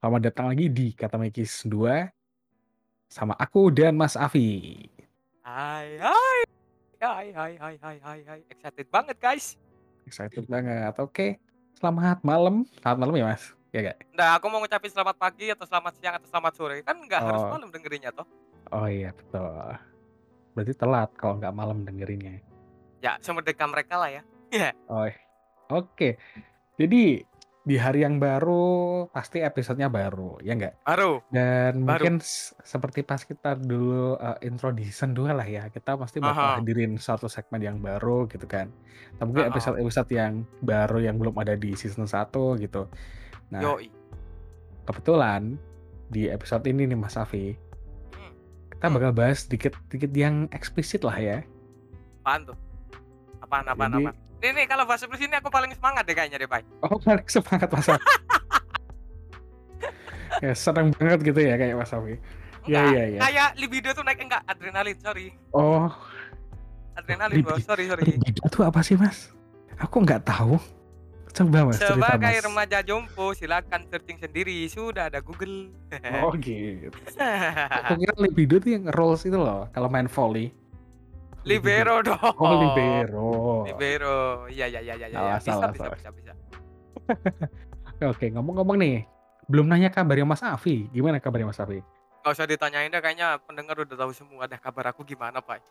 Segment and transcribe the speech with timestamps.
[0.00, 2.08] Selamat datang lagi di Kata Mekis 2
[3.04, 4.80] sama aku dan Mas Afi.
[5.44, 6.40] Hai, hai,
[6.96, 9.60] hai, hai, hai, hai, hai, hai, excited banget guys.
[10.08, 10.96] Excited banget.
[10.96, 11.36] Oke,
[11.76, 12.64] selamat malam.
[12.80, 13.52] Selamat malam ya Mas.
[13.70, 13.96] Ya gak?
[14.16, 16.76] Nah, aku mau ngucapin selamat pagi atau selamat siang atau selamat sore.
[16.80, 17.50] Kan nggak harus Oh.
[17.52, 18.24] malam dengerinnya toh.
[18.72, 19.52] Oh iya betul.
[20.56, 22.40] Berarti telat kalau nggak malam dengerinnya.
[22.98, 24.22] Ya, semerdeka mereka lah ya.
[24.48, 24.72] Iya.
[24.88, 25.20] Oh, iya.
[25.68, 26.16] oke.
[26.80, 27.20] Jadi
[27.60, 30.80] di hari yang baru pasti episodenya baru, ya nggak?
[30.80, 31.20] Baru.
[31.28, 32.08] Dan Baru.
[32.08, 32.14] mungkin
[32.64, 36.56] seperti pas kita dulu uh, intro di season 2 lah ya, kita pasti bakal Aha.
[36.58, 38.72] hadirin suatu segmen yang baru gitu kan.
[39.14, 39.52] Atau mungkin Aha.
[39.52, 42.88] episode-episode yang baru yang belum ada di season 1 gitu.
[43.52, 43.92] Nah, Yoi.
[44.84, 45.60] kebetulan
[46.08, 47.54] di episode ini nih Mas Afi,
[48.10, 48.32] Hmm.
[48.72, 48.94] kita Hmm.
[48.96, 51.38] bakal bahas dikit-dikit yang eksplisit lah ya.
[52.20, 52.56] Apaan tuh?
[53.40, 54.16] Apaan, apaan, Jadi- apaan?
[54.40, 56.64] Nih, nih, kalau bahasa plus ini aku paling semangat deh kayaknya deh, Pak.
[56.80, 58.00] Oh, paling semangat Mas Afi.
[60.44, 62.16] ya, senang banget gitu ya kayak Mas Afi.
[62.64, 63.20] Iya, iya, iya.
[63.20, 65.36] Kayak libido tuh naik enggak adrenalin, sorry.
[65.52, 65.92] Oh,
[66.96, 67.40] Adrenalin.
[67.40, 67.56] Libido.
[67.64, 68.02] Sorry, sorry.
[68.04, 69.32] libido tuh apa sih Mas?
[69.80, 70.60] Aku nggak tahu.
[71.30, 72.44] Coba Mas cerita Sebagai Mas.
[72.44, 74.66] remaja jompo, silakan searching sendiri.
[74.66, 75.70] Sudah ada Google.
[76.26, 76.90] Oh gitu.
[77.70, 79.70] Aku kira libido tuh yang rolls itu loh.
[79.70, 80.50] Kalau main volley.
[81.44, 82.36] Libero dong.
[82.36, 83.28] Oh libero.
[83.64, 84.44] Libero.
[84.46, 85.20] Iya iya iya iya iya.
[85.36, 85.96] Bisa salah, bisa salah.
[85.96, 86.32] bisa bisa.
[88.12, 88.96] Oke ngomong-ngomong nih.
[89.48, 90.86] Belum nanya kabarnya Mas Afi.
[90.90, 91.80] Gimana kabarnya Mas Afi?
[92.20, 95.64] Gak usah ditanyain deh kayaknya pendengar udah tahu semua dah kabar aku gimana, Pak.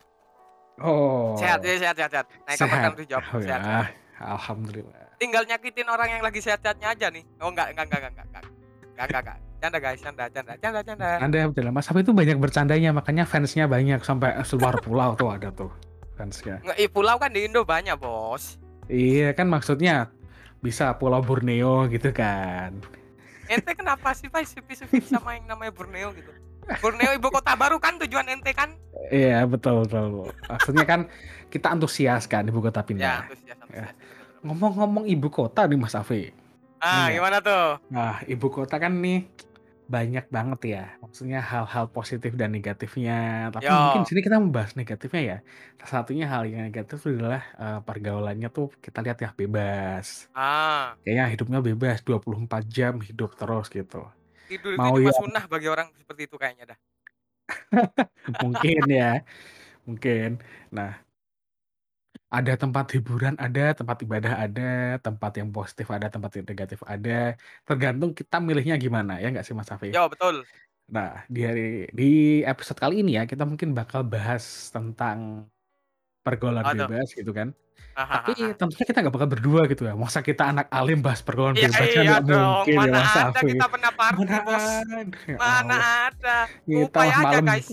[0.82, 1.38] Oh.
[1.38, 2.26] Sehat ya, sehat sehat sehat.
[2.26, 2.90] Kabar Sehat.
[2.92, 3.46] udah jawab Oh sehat.
[3.46, 3.58] ya.
[3.62, 3.86] sehat.
[4.20, 5.06] Alhamdulillah.
[5.16, 7.24] Tinggal nyakitin orang yang lagi sehat-sehatnya aja nih.
[7.40, 8.44] Oh enggak enggak enggak enggak enggak.
[8.90, 9.38] Enggak enggak enggak.
[9.60, 11.08] Canda guys, canda canda canda canda.
[11.20, 12.90] Anda betul Mas Afi itu banyak bercandanya.
[12.90, 15.68] Makanya fansnya banyak sampai seluar pulau tuh ada tuh
[16.16, 16.64] fansnya.
[16.64, 18.56] Nggak, pulau kan di Indo banyak, Bos.
[18.88, 20.10] Iya kan maksudnya
[20.58, 22.74] bisa Pulau Borneo gitu kan.
[23.46, 26.30] Ente kenapa sih, Pak, sepi-sepi sama yang namanya Borneo gitu?
[26.78, 28.74] Borneo ibu kota baru kan tujuan ente kan?
[29.10, 30.30] Iya betul betul.
[30.46, 31.00] Maksudnya kan
[31.48, 33.18] kita antusias kan ibu kota Ya, pindah.
[33.26, 33.76] antusias, antusias.
[33.76, 33.86] Ya.
[34.40, 36.30] Ngomong-ngomong ibu kota nih Mas Afi.
[36.80, 37.20] Ah, Iya.
[37.20, 37.76] gimana tuh?
[37.92, 39.28] Nah ibu kota kan nih
[39.90, 40.84] banyak banget ya.
[41.02, 43.50] Maksudnya hal-hal positif dan negatifnya.
[43.50, 43.74] Tapi Yo.
[43.74, 45.36] mungkin sini kita membahas negatifnya ya.
[45.76, 50.30] Salah satunya hal yang negatif adalah eh, pergaulannya tuh kita lihat ya bebas.
[50.30, 54.06] Ah, Kayaknya hidupnya bebas 24 jam hidup terus gitu.
[54.46, 56.78] tidur Mau itu ya- sunnah bagi orang seperti itu kayaknya dah.
[58.46, 59.26] mungkin ya
[59.82, 60.38] mungkin
[60.70, 61.02] nah
[62.30, 67.34] ada tempat hiburan ada tempat ibadah ada tempat yang positif ada tempat yang negatif ada
[67.66, 70.46] tergantung kita milihnya gimana ya nggak sih Mas Safi Yo, betul.
[70.86, 72.10] nah di hari di
[72.42, 75.50] episode kali ini ya kita mungkin bakal bahas tentang
[76.22, 76.86] pergaulan tuh?
[76.86, 77.50] bebas gitu kan
[77.90, 78.22] Hahaha.
[78.22, 81.66] tapi tentunya kita nggak bakal berdua gitu ya masa kita anak alim bahas pergaulan Iya,
[81.66, 82.46] bebas kan iya nggak dong.
[82.46, 84.62] mungkin ya Mana Mas ada kita pernah party, mana Bos.
[84.62, 85.76] ada Ya Mana
[86.06, 86.36] ada.
[86.62, 87.68] kita Kupai aja, malam guys.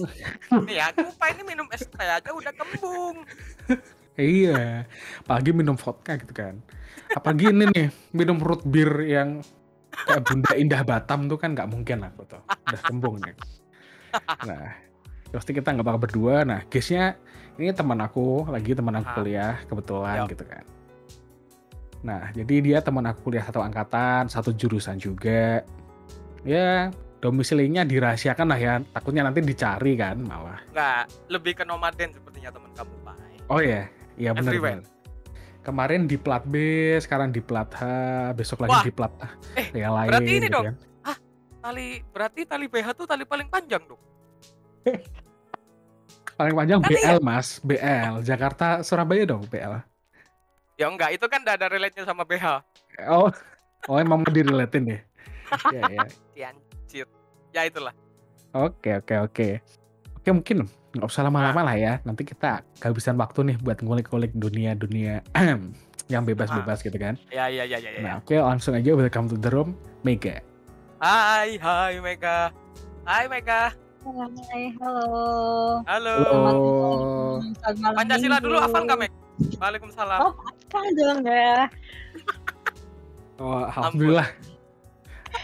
[0.66, 3.18] Nih ya, kupai ini minum es teh aja udah kembung.
[4.18, 4.90] Iya,
[5.22, 6.58] apalagi minum vodka gitu kan.
[7.14, 9.46] Apalagi ini nih, minum root beer yang
[9.94, 12.42] kayak Bunda Indah Batam tuh kan nggak mungkin lah tuh.
[12.42, 13.38] Udah kembung nih.
[14.42, 14.74] Nah,
[15.30, 16.42] pasti kita nggak bakal berdua.
[16.42, 17.14] Nah, case-nya
[17.62, 20.34] ini teman aku, lagi teman aku kuliah kebetulan Yo.
[20.34, 20.66] gitu kan.
[22.02, 25.62] Nah, jadi dia teman aku kuliah satu angkatan, satu jurusan juga.
[26.42, 26.90] Ya,
[27.22, 28.74] domisilinya dirahasiakan lah ya.
[28.94, 30.62] Takutnya nanti dicari kan malah.
[30.74, 33.16] Enggak, lebih ke nomaden sepertinya teman kamu, Pak.
[33.48, 34.82] Oh iya, iya benar Everywhere.
[35.64, 36.56] Kemarin di plat B,
[37.04, 37.84] sekarang di plat H,
[38.40, 38.86] besok lagi Wah.
[38.88, 39.28] di plat A.
[39.60, 40.10] Eh, yang lain.
[40.10, 40.66] berarti ini gitu dong.
[40.72, 40.76] kan.
[41.58, 44.00] Tali berarti tali BH tuh tali paling panjang dong.
[46.38, 49.74] Paling panjang Kan BL mas, BL Jakarta Surabaya dong BL.
[50.78, 52.62] Ya enggak, itu kan enggak ada relate-nya sama BH.
[53.10, 53.34] Oh,
[53.90, 55.00] oh emang mau direlatin ya,
[55.74, 56.06] ya.
[56.38, 57.10] Ciancit.
[57.50, 57.90] Ya itulah.
[58.54, 59.48] Oke oke oke.
[60.28, 61.94] Oke mungkin nggak usah lama-lama lah ya.
[62.04, 65.24] Nanti kita kehabisan waktu nih buat ngulik-ngulik dunia-dunia
[66.12, 67.16] yang bebas-bebas gitu kan.
[67.32, 68.00] Ya ya ya ya ya.
[68.04, 70.44] Nah oke langsung aja welcome to the room Mega.
[71.00, 72.52] Hai, hai Mega.
[73.08, 73.72] Hai Mega.
[74.04, 75.08] Hai, halo.
[75.88, 76.16] Halo.
[76.20, 76.68] Halo.
[77.96, 78.52] Pancasila minggu.
[78.52, 79.12] dulu hafal nggak, Meg?
[79.64, 80.20] Waalaikumsalam.
[80.28, 81.56] Oh, Hafal dong ya.
[83.40, 84.28] Oh, alhamdulillah.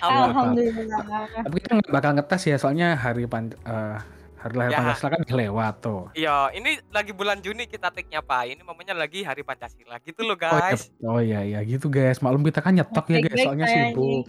[0.03, 0.99] Alhamdulillah.
[1.39, 4.01] Tapi kita nggak bakal ngetes ya, soalnya hari pan eh,
[4.43, 4.79] hari lahir Ya.
[4.83, 6.01] Pancasila kan lewat tuh.
[6.11, 8.43] Iya, ini lagi bulan Juni kita take-nya, Pak.
[8.51, 10.81] Ini momennya lagi Hari Pancasila gitu loh, Oh iya, guys.
[10.99, 12.19] oh iya iya gitu guys.
[12.19, 14.27] Maklum kita kan nyetok ya guys, soalnya sibuk.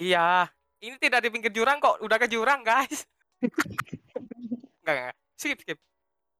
[0.00, 0.48] Iya.
[0.80, 3.04] Ini tidak di pinggir jurang kok, udah ke jurang, guys.
[4.80, 5.14] enggak, enggak.
[5.36, 5.78] Skip, skip.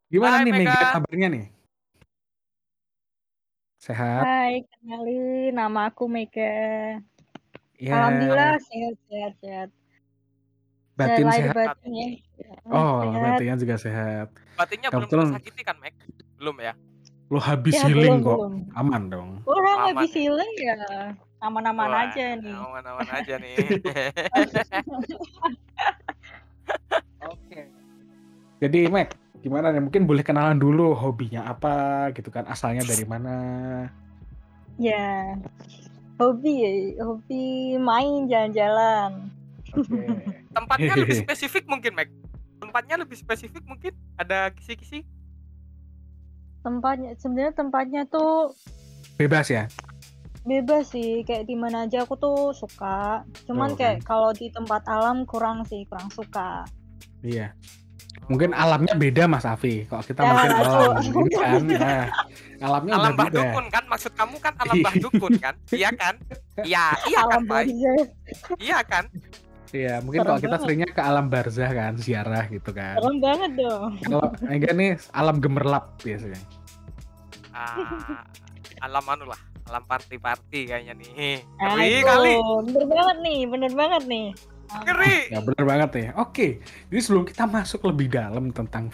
[0.08, 0.88] Gimana Hai, nih Mega Mega.
[0.96, 1.44] kabarnya nih?
[3.80, 4.24] Sehat?
[4.24, 6.56] Hai, kenalin nama aku Mega.
[7.76, 7.92] Ya.
[7.96, 9.68] Alhamdulillah sehat sehat sehat.
[11.02, 11.56] Batin lahir sehat.
[11.56, 12.08] batin ya.
[12.66, 13.22] Oh, sehat.
[13.24, 14.28] batinnya juga sehat.
[14.54, 15.94] Batinnya belum Kebetulan- tersakiti kan, Mac?
[16.36, 16.72] Belum ya?
[17.26, 18.38] Lo habis Ya, healing belum, kok.
[18.38, 18.54] belum.
[18.74, 19.28] Aman dong.
[19.44, 20.18] Orang Aman habis ya.
[20.18, 20.76] healing ya.
[21.40, 22.52] Aman-aman Wah, aja nih.
[22.52, 23.56] Aman-aman aja nih.
[27.22, 27.60] Oke.
[28.60, 29.08] Jadi Mac,
[29.40, 29.80] gimana nih?
[29.80, 32.44] Mungkin boleh kenalan dulu hobinya apa gitu kan?
[32.44, 33.34] Asalnya dari mana?
[34.76, 35.36] Ya.
[36.20, 37.44] Hobi ya, hobi
[37.80, 39.32] main jalan-jalan.
[39.74, 40.00] Oke.
[40.56, 42.08] Tempatnya lebih spesifik mungkin, Mac.
[42.60, 43.92] Tempatnya lebih spesifik mungkin.
[44.16, 45.06] Ada kisi-kisi.
[46.60, 48.52] Tempatnya sebenarnya tempatnya tuh
[49.16, 49.64] Bebas ya?
[50.40, 53.20] bebas sih, kayak di mana aja aku tuh suka.
[53.44, 56.64] Cuman Oh, kayak kalau di tempat alam kurang sih, kurang suka.
[57.20, 57.52] Iya.
[58.24, 59.84] Mungkin alamnya beda Mas Afi.
[59.84, 60.32] Kalau kita Ya,
[61.12, 61.76] mungkin alam ini kan.
[61.76, 62.06] Nah,
[62.62, 63.36] alamnya alam udah Mbah beda.
[63.42, 63.84] Dukun kan?
[63.90, 65.54] Maksud kamu kan alam Mbah Dukun kan?
[65.76, 66.14] Iya kan?
[66.64, 68.00] Iya, iya kan, alam barzah.
[68.56, 69.04] Iya kan?
[69.70, 70.62] Iya, mungkin kalau kita banget.
[70.66, 72.98] seringnya ke alam barzah kan, ziarah gitu kan.
[72.98, 73.90] Serem banget dong.
[74.02, 76.42] Kalau enggak nih alam gemerlap biasanya.
[77.50, 78.26] Ah,
[78.80, 81.10] alam anu lah, alam party-party kayaknya nih.
[81.56, 82.02] Ngeri itu.
[82.02, 82.34] kali,
[82.64, 84.26] Bener banget nih, bener banget nih.
[84.70, 85.18] ngeri.
[85.28, 86.08] Ya bener banget ya.
[86.16, 86.48] Oke,
[86.86, 88.90] jadi sebelum kita masuk lebih dalam tentang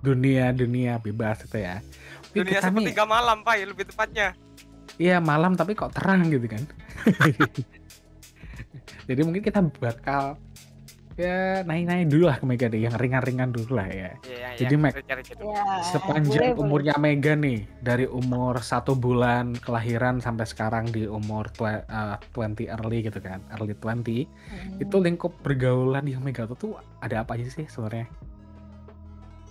[0.00, 1.80] dunia-dunia bebas itu ya.
[2.32, 4.28] Dunia kita nih, sepertiga malam, Pak, ya lebih tepatnya.
[4.96, 6.64] iya malam tapi kok terang gitu kan.
[9.04, 10.36] jadi mungkin kita bakal
[11.12, 14.16] ya naik-naik dulu lah ke Mega deh, yang ringan-ringan dulu lah ya.
[14.24, 15.52] Iya, Jadi, Mac, cari-cari dulu.
[15.52, 16.62] Ya, Sepanjang boleh, boleh.
[16.64, 22.64] umurnya Mega nih, dari umur satu bulan kelahiran sampai sekarang di umur twe- eh, 20
[22.64, 24.80] early gitu kan, early 20, Hmm.
[24.80, 26.72] itu lingkup pergaulan yang Mega tuh, tuh
[27.04, 28.08] ada apa aja sih sebenarnya?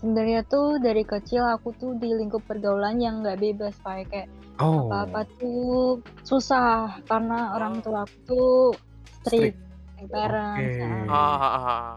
[0.02, 4.10] Sebenarnya tuh dari kecil aku tuh di lingkup pergaulan yang nggak bebas, Pak.
[4.10, 8.58] Kayak Oh, apa-apa tuh susah karena orang tua aku tuh
[9.24, 9.58] strict,
[9.96, 10.76] like parents.
[10.76, 10.86] Oke.
[11.06, 11.92] Nah, Ah, ah, ah, ah.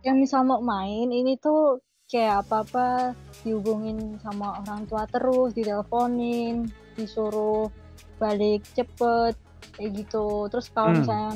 [0.00, 7.68] yang misal mau main ini tuh kayak apa-apa dihubungin sama orang tua terus, diteleponin, disuruh
[8.16, 9.36] balik cepet
[9.72, 10.48] kayak gitu.
[10.48, 10.98] Terus kalau Hmm.
[10.98, 11.32] misalnya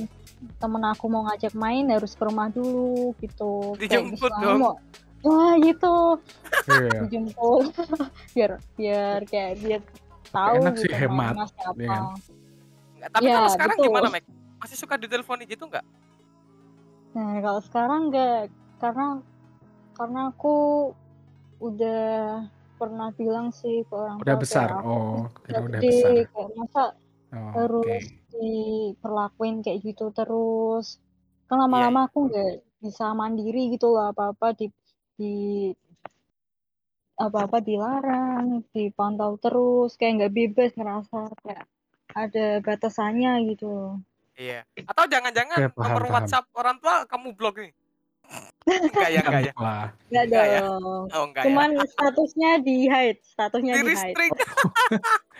[0.59, 3.73] temen aku mau ngajak main harus ke rumah dulu gitu.
[3.75, 4.61] Kayak Dijemput misalnya dong.
[4.61, 4.81] mau-
[5.25, 6.21] Wah gitu,
[6.67, 7.01] Iya.
[7.01, 7.65] dijemput
[8.37, 9.81] biar biar kayak biar
[10.29, 11.81] tahu enak sih, gitu hemat, mainnya siapa.
[11.81, 12.03] ya kan?
[13.07, 13.87] Tapi Iya, kalau sekarang betul.
[13.89, 14.25] gimana, Mac?
[14.65, 15.85] Masih suka diteleponin gitu nggak?
[17.13, 18.49] Nah, kalau sekarang enggak
[18.81, 19.21] karena
[19.93, 20.57] karena aku
[21.61, 22.49] udah
[22.81, 24.69] pernah bilang sih ke orang Udah tua besar.
[24.73, 26.11] kayak aku Oh, kira udah besar.
[26.33, 26.85] kayak masa
[27.37, 28.25] Oh, terus Oke.
[28.33, 30.97] diperlakuin kayak gitu terus.
[31.45, 34.73] Kan Iya, lama-lama aku nggak bisa mandiri gitu loh apa-apa di
[35.21, 35.35] di
[37.21, 41.69] apa-apa dilarang, dipantau terus, kayak nggak bebas ngerasa kayak
[42.17, 44.01] ada batasannya gitu.
[44.35, 44.67] Iya.
[44.85, 46.15] Atau jangan-jangan paham, nomor paham.
[46.17, 47.73] WhatsApp orang tua kamu blok nih?
[48.65, 49.53] enggak ya, enggak ya.
[50.11, 50.61] Enggak ya?
[50.65, 51.05] dong.
[51.07, 53.77] Oh, enggak Cuman statusnya di hide, statusnya ya.
[53.77, 53.93] Di di hide.
[53.93, 54.39] restrict.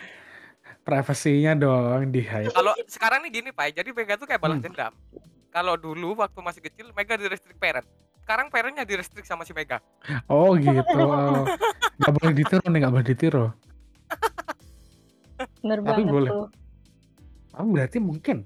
[0.85, 2.53] privasinya dong di hide.
[2.53, 3.73] Kalau sekarang nih gini, Pak.
[3.73, 4.65] Jadi Mega tuh kayak balas Hmm.
[4.65, 4.93] dendam.
[5.49, 7.87] Kalau dulu waktu masih kecil Mega di restrict parent.
[8.21, 9.81] Sekarang parentnya di restrict sama si Mega.
[10.27, 11.01] Oh gitu.
[11.97, 13.45] Nggak boleh ditiru nih, nggak boleh ditiru.
[15.59, 16.29] Bener Tapi banget boleh.
[16.31, 16.47] tuh.
[17.55, 18.37] Oh, berarti mungkin.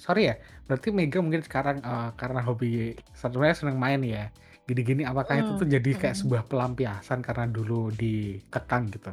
[0.00, 0.34] Sorry ya.
[0.64, 4.32] Berarti Mega mungkin sekarang eh, karena hobi sebenarnya seneng main ya.
[4.64, 6.22] Gini-gini apakah itu Hmm, tuh jadi kayak hmm.
[6.24, 9.12] sebuah pelampiasan karena dulu dikekang gitu.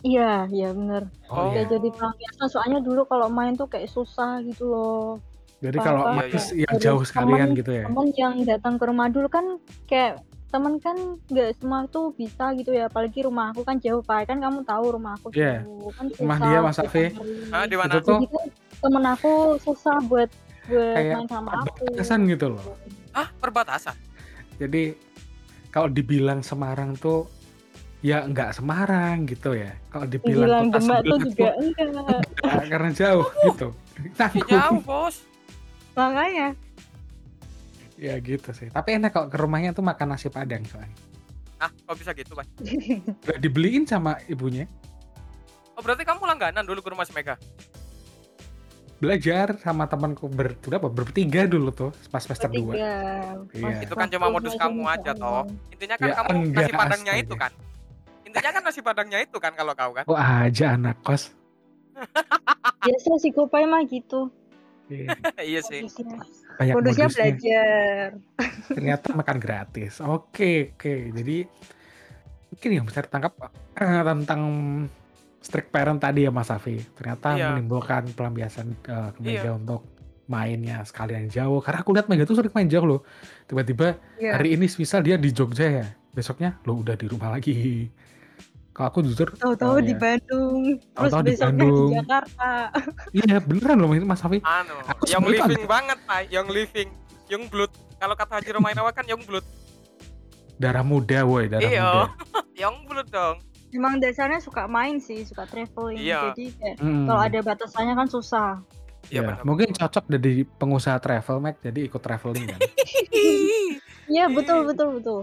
[0.00, 1.10] Iya, iya bener.
[1.28, 1.50] Oh.
[1.50, 1.66] iya.
[1.66, 2.46] Kayak jadi pelampiasan.
[2.48, 5.20] Soalnya dulu kalau main tuh kayak susah gitu loh.
[5.58, 7.84] Jadi kalau main kayak yang jauh sekalian temen- gitu ya.
[7.84, 9.44] Temen yang datang ke rumah dulu kan
[9.84, 10.22] kayak
[10.56, 10.96] temen kan
[11.28, 14.96] nggak semua tuh bisa gitu ya apalagi rumah aku kan jauh pak kan kamu tahu
[14.96, 15.60] rumah aku Iya.
[15.68, 17.04] jauh kan Rumah susah dia, Mas Afi.
[17.52, 17.92] Ah, di mana?
[17.92, 18.48] Itu tuh kan
[18.80, 20.30] temen aku susah buat
[20.64, 22.64] buat Kayak main sama aku perbatasan gitu loh.
[23.12, 23.96] Ah, perbatasan.
[24.56, 24.96] Jadi
[25.68, 27.28] kalau dibilang Semarang tuh
[28.00, 29.76] ya nggak Semarang gitu ya.
[29.92, 33.68] Kalau dibilang bilang kota Demak tuh juga tuh enggak enggak, karena jauh gitu.
[34.16, 34.48] Tanggung.
[34.48, 35.16] jauh, Bos.
[35.92, 36.56] makanya
[37.96, 38.68] Ya gitu sih.
[38.68, 40.92] Tapi enak kalau ke rumahnya tuh makan nasi padang soalnya.
[41.56, 42.44] Ah, kok bisa gitu, Pak?
[43.24, 44.68] Udah dibeliin sama ibunya.
[45.76, 47.40] Oh, berarti kamu langganan dulu ke rumah si Mega.
[48.96, 50.88] Belajar sama temanku ber, berapa?
[50.88, 52.60] Bertiga dulu tuh pas semester 2.
[52.64, 52.96] Bertiga.
[53.52, 53.76] Iya.
[53.84, 55.44] Itu kan cuma modus kamu aja toh.
[55.72, 57.52] Intinya kan Ya, kamu enggak, nasi padangnya itu kan.
[58.24, 60.04] Intinya kan nasi padangnya itu kan kalau kau kan.
[60.08, 61.32] Kok aja anak kos.
[62.84, 64.28] biasa sih Kopai mah gitu
[64.86, 65.08] Iya,
[65.54, 65.86] iya sih.
[66.56, 67.22] Banyak modusnya modusnya.
[67.22, 68.08] belajar
[68.72, 69.98] Ternyata makan gratis.
[70.00, 70.94] Oke, oke.
[71.12, 71.36] Jadi
[72.52, 73.32] mungkin yang bisa ditangkap
[73.76, 74.42] eh, tentang
[75.42, 76.78] strict parent tadi ya Mas Safi.
[76.94, 77.54] Ternyata Iya.
[77.54, 79.82] menimbulkan pelampiasan eh, ke meja untuk
[80.26, 83.00] mainnya sekalian jauh karena aku lihat Mega tuh sering main jauh loh
[83.46, 84.34] tiba-tiba Iya.
[84.34, 87.86] hari ini misal dia di Jogja ya besoknya lo udah di rumah lagi
[88.76, 91.88] kalau aku jujur Tahu-tahu eh, di Bandung, terus Tahu-tahu di besoknya Bandung.
[91.88, 92.50] di Jakarta.
[93.18, 96.88] iya beneran loh Mas Safi anu Aku young sebenarnya living banget pak young living
[97.26, 99.46] young blood kalau kata Haji Romainawa kan young blood
[100.54, 101.88] darah muda woi darah Iya.
[101.88, 102.04] muda
[102.62, 103.36] young blood dong
[103.68, 105.98] Emang dasarnya suka main sih, suka traveling.
[105.98, 106.32] Iya.
[106.32, 107.04] Jadi kayak Hmm.
[107.04, 108.62] kalau ada batasannya kan susah.
[109.06, 112.58] Iya, Ya, mungkin cocok dari pengusaha travel Mac jadi ikut traveling kan
[114.08, 115.20] Iya betul betul betul.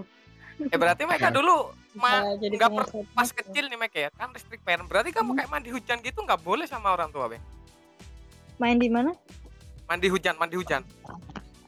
[0.61, 3.37] eh berarti mereka dulu ma nggak per- pas travel.
[3.39, 5.37] kecil nih mereka ya kan listrik parent berarti kamu Hmm.
[5.37, 7.37] kayak mandi hujan gitu nggak boleh sama orang tua be
[8.55, 9.13] Main di mana?
[9.83, 10.81] mandi hujan mandi hujan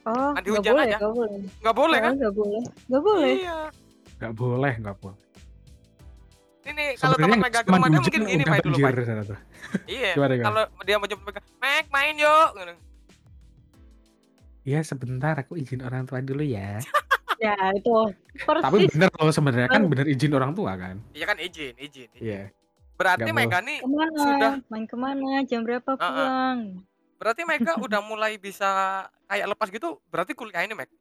[0.05, 0.97] Oh, Mandi nggak hujan boleh, aja.
[0.97, 1.39] nggak boleh.
[1.59, 3.31] nggak boleh kan Nggak boleh, nggak boleh.
[3.33, 3.57] iya
[4.15, 5.19] nggak boleh nggak boleh
[6.65, 9.39] ini kalau teman mereka ke rumahnya mungkin gini udah pak dulu pak sana tuh.
[9.85, 12.73] iya kalau dia mau jemput mereka Mek main yuk Gitu.
[14.65, 16.81] Iya sebentar aku izin orang tua dulu ya.
[17.37, 17.91] Ya itu
[18.35, 20.95] Tapi persis bener loh sebenarnya kan bener izin orang tua kan.
[21.11, 22.21] iya kan izin izin, izin.
[22.21, 22.41] Iya.
[22.95, 24.17] berarti Nggak mereka nih ke mana?
[24.17, 25.29] sudah Main ke mana?
[25.43, 26.57] Jam berapa pulang?
[27.15, 28.67] berarti mereka udah mulai bisa
[29.25, 30.91] kayak lepas gitu berarti kuliah ini Mek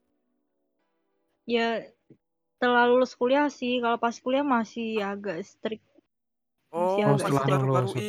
[1.45, 1.85] Ya
[2.55, 3.77] setelah lulus kuliah sih.
[3.77, 5.85] Kalau pas kuliah masih agak strict.
[6.71, 7.53] oh Masih Oh, agak masih setelah strict.
[7.53, 8.09] baru-baru lulus, ini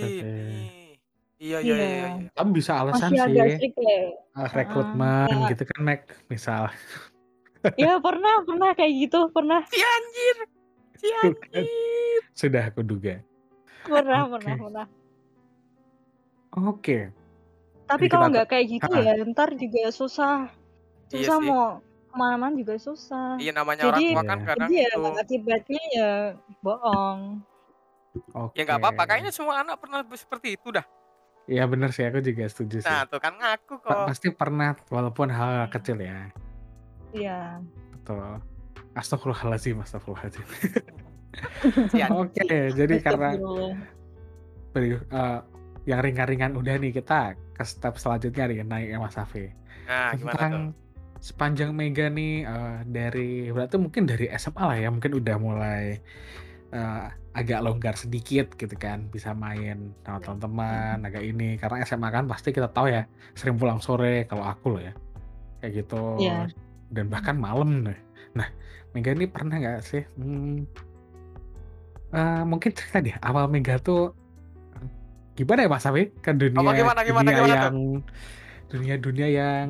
[1.36, 2.08] iya iya iya, Iya.
[2.16, 2.30] iya.
[2.32, 4.00] Kamu bisa alasan Masih agak sih strict ya.
[4.34, 5.48] ah, rekrutmen ya.
[5.52, 6.64] gitu kan Mac misal.
[7.76, 10.38] Ya pernah pernah kayak gitu pernah si anjir
[10.96, 13.20] si anjir Sudah aku duga.
[13.82, 14.32] pernah Oke.
[14.34, 14.86] pernah pernah.
[16.56, 17.00] Oke.
[17.86, 19.02] Tapi Jadi kalau nggak kayak gitu Ah.
[19.04, 20.38] ya, ntar juga susah.
[21.08, 21.46] Iya Susah sih.
[21.46, 23.36] mau ke mana-mana juga susah.
[23.38, 24.48] iya namanya orang Jadi- tua kan Iya.
[24.48, 26.12] kadang Jadi ya itu akibatnya ya
[26.60, 27.20] bohong.
[28.34, 28.56] Oke.
[28.56, 30.88] ya nggak apa-apa kayaknya semua anak pernah seperti itu dah
[31.46, 32.88] Iya bener sih aku juga setuju sih.
[32.88, 36.32] nah tuh kan ngaku Pa- kok Pasti pernah walaupun hal kecil ya.
[37.16, 37.64] Iya.
[37.96, 38.44] Betul.
[38.96, 40.46] Astagfirullahaladzim, astagfirullahaladzim.
[41.96, 43.36] anjir Oke, jadi karena
[44.76, 45.40] eh,
[45.86, 49.48] yang ringan-ringan udah nih kita ke step selanjutnya nih naik ya Mas Safi.
[49.86, 50.54] nah gimana tuh tentang
[51.22, 55.84] sepanjang Mega nih eh, dari berarti mungkin dari SMA lah ya mungkin udah mulai
[56.74, 57.06] eh,
[57.36, 62.56] agak longgar sedikit gitu kan bisa main sama teman-teman agak ini karena SMA kan pasti
[62.56, 63.04] kita tahu ya
[63.36, 64.94] sering pulang sore kalau aku loh ya
[65.62, 66.48] kayak gitu Iya.
[66.96, 68.00] Dan bahkan malam nih
[68.32, 68.48] nah
[68.96, 70.64] Mega ini pernah nggak sih hmm,
[72.16, 74.16] eh, mungkin cerita deh awal Mega tuh
[75.36, 77.78] gimana ya Mas Safi ke dunia Apa gimana, gimana, dunia gimana yang
[78.72, 79.68] dunia-dunia yang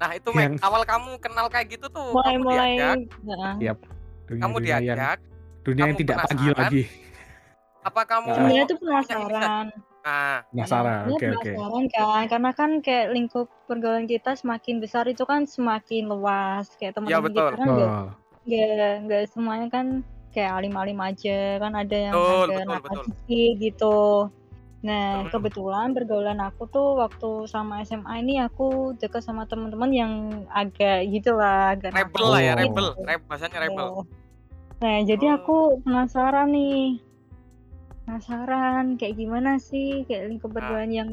[0.00, 3.54] nah itu yang- Mek awal kamu kenal kayak gitu tuh Mulai kamu mulai diajak nah,
[3.62, 3.72] Iya.
[4.26, 5.18] dunia, kamu dunia yang diajak
[5.62, 6.58] dunia yang kamu tidak pagi penasaran?
[6.58, 6.82] lagi
[7.80, 9.89] apa kamu sebenarnya tuh punya inisiatif?
[10.00, 10.42] Penasaran.
[10.50, 15.04] nah penasaran Sebenarnya oke oke penasaran kan, karena kan kayak lingkup pergaulan kita semakin besar
[15.06, 16.66] itu kan semakin luas.
[16.80, 17.46] Kayak teman-teman betul.
[17.48, 18.08] kita kan nggak betul
[18.40, 19.86] nggak nggak semuanya kan
[20.32, 23.04] kayak alim-alim aja kan ada yang Betul, agak betul, nakal betul.
[23.28, 23.98] dikit gitu.
[24.80, 25.28] Nah Hmm.
[25.28, 30.12] kebetulan pergaulan aku tuh waktu sama SMA ini aku deket sama teman-teman yang
[30.48, 32.60] agak gitulah agak rebel lah ya Oh.
[32.64, 33.04] rebel gitu.
[33.04, 33.88] Reb, bahasanya rebel
[34.80, 35.36] Nah jadi Oh.
[35.36, 36.96] aku penasaran nih
[38.10, 40.02] penasaran kayak gimana sih?
[40.10, 40.28] Kayak Ah.
[40.34, 41.10] lingkup pergaulan yang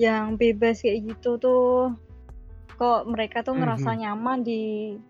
[0.00, 1.92] yang bebas kayak gitu tuh.
[2.80, 4.00] Kok mereka tuh ngerasa Mhm.
[4.00, 4.60] nyaman di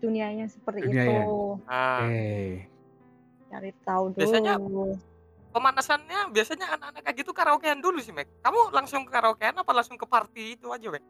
[0.03, 1.15] dunianya seperti Dunia itu?
[1.63, 2.27] nah oke.
[3.49, 4.19] Cari tahu dulu.
[4.19, 4.53] Biasanya
[5.49, 8.27] pemanasannya biasanya anak-anak kayak gitu karaokean dulu sih Mek.
[8.43, 11.03] Kamu langsung ke karaokean apa langsung ke party itu aja Mek?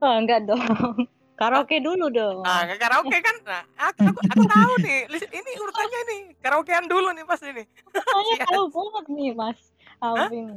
[0.00, 0.56] Oh, enggak dong
[1.40, 2.36] karaoke dulu dong.
[2.40, 6.84] Nah ke karaoke kan nah aku, aku, aku tahu nih list- ini urutannya nih karaokean
[6.84, 7.64] dulu nih pas ini.
[7.96, 8.44] Saya Iya.
[8.46, 9.58] tahu banget nih mas
[9.98, 10.48] Alvin.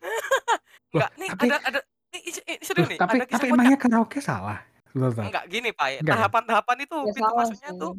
[0.92, 1.80] Enggak nih tapi- ada ada
[2.60, 4.60] serius Loh, nih tapi ada tapi emangnya karaoke salah?
[4.92, 5.98] Enggak gini Pak ya.
[5.98, 7.78] Enggak tahapan-tahapan itu ya pintu masuknya sih.
[7.78, 7.92] tuh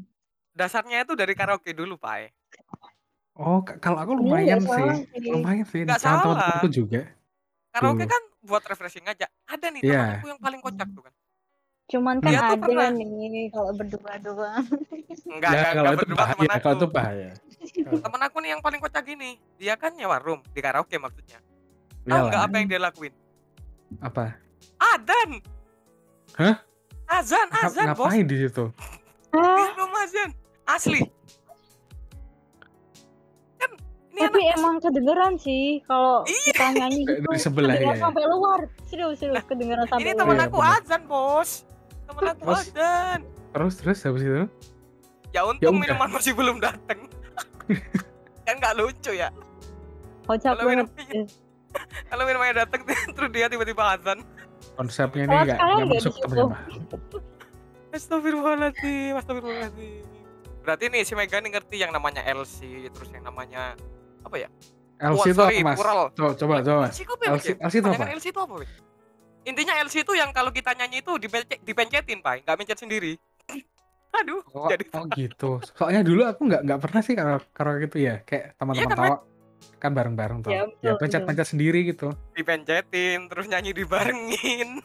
[0.52, 2.16] dasarnya itu dari karaoke dulu Pak.
[2.18, 2.30] Ya.
[3.34, 4.86] oh k- kalau aku Iya, lumayan sih
[5.26, 5.82] lumayan sih.
[5.82, 6.22] Nggak sama salah.
[6.22, 7.02] teman-temanku juga.
[7.72, 8.12] Karaoke Dulu.
[8.12, 9.26] kan buat refreshing aja.
[9.46, 9.88] Ada nih Iya.
[9.88, 11.14] teman aku yang paling kocak tuh kan
[11.92, 14.64] cuman Dia kan tuh ada pernah- nih kalau berdua doang.
[15.28, 17.30] Enggak ya enggak, kalau enggak itu berdua teman bahaya kalau itu aku bahaya.
[18.00, 21.40] Temen aku nih yang paling kocak gini dia kan nyewa room di karaoke maksudnya.
[22.02, 22.28] Tahu Iyalah.
[22.28, 23.14] nggak apa yang dia lakuin?
[24.00, 24.26] Apa?
[24.80, 25.30] Adan
[26.34, 26.56] Hah?
[27.12, 28.08] azan Ngap- azan bos.
[28.08, 28.66] ngapain di situ?
[29.30, 29.40] Di
[29.74, 30.30] room azan.
[30.64, 31.04] Asli.
[33.58, 33.72] Kan
[34.10, 36.44] ini tapi anak emang kedengeran sih kalau Iya.
[36.48, 37.20] kita nyanyi gitu.
[37.22, 38.02] dari sebelah kedengeran ya?
[38.02, 38.60] sampai luar.
[38.86, 40.20] Serius serius kedengeran sampai ini luar.
[40.22, 41.50] temen Iya, aku azan bos
[42.14, 42.66] temen aku Terus?
[43.52, 44.44] terus terus habis itu
[45.32, 45.82] ya untung udah.
[45.82, 47.00] minuman masih belum datang
[48.46, 49.30] kan nggak lucu ya
[50.24, 51.30] kocak Kalau banget minumnya-
[52.06, 52.82] kalau minumannya datang
[53.16, 54.20] terus dia tiba-tiba azan
[54.74, 56.60] konsepnya ini nggak nggak masuk penyembah.
[57.92, 60.06] Astagfirullahaladzim, astagfirullahaladzim.
[60.62, 63.76] Berarti nih si Mega nih ngerti yang namanya LC, terus yang namanya
[64.24, 64.48] apa ya?
[65.02, 65.76] LC itu sorry, apa mas?
[65.76, 66.02] plural.
[66.14, 66.96] Coba coba coba mas.
[66.96, 67.30] LC ya?
[67.34, 67.56] LC ya?
[67.60, 67.92] LC itu apa?
[67.92, 68.54] Kepanjangan LC itu apa?
[69.42, 73.18] Intinya LC itu yang kalau kita nyanyi itu dipencet, dipencetin, Pak, nggak mencet sendiri.
[74.22, 75.50] Aduh, Oh, jadi oh gitu.
[75.74, 78.20] Soalnya dulu aku nggak nggak pernah sih kalau kalau gitu ya.
[78.28, 79.18] Kayak teman-teman Iya kan, tawa
[79.82, 80.52] kan bareng-bareng tuh.
[80.52, 82.12] Ya, Ya betul, pencet-pencet sendiri gitu.
[82.36, 84.70] dipencetin, terus nyanyi dibarengin.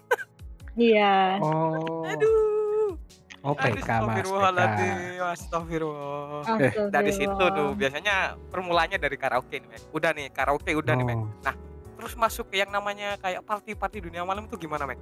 [0.76, 1.40] Iya.
[1.40, 2.04] Oh.
[2.04, 3.00] Aduh.
[3.40, 4.28] OPK mas.
[4.28, 4.80] PK.
[5.25, 6.44] Astagfirullah.
[6.60, 9.80] Eh, Dari situ tuh biasanya permulanya dari karaoke nih, Mek.
[9.96, 11.16] Udah nih, karaoke udah nih, Mek.
[11.16, 11.56] Oh.
[11.96, 15.00] Terus masuk ke yang namanya kayak party-party dunia malam itu gimana, Mek?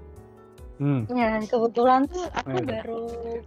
[0.75, 1.07] Hmm.
[1.07, 3.03] Ya, kebetulan tuh aku Eh, baru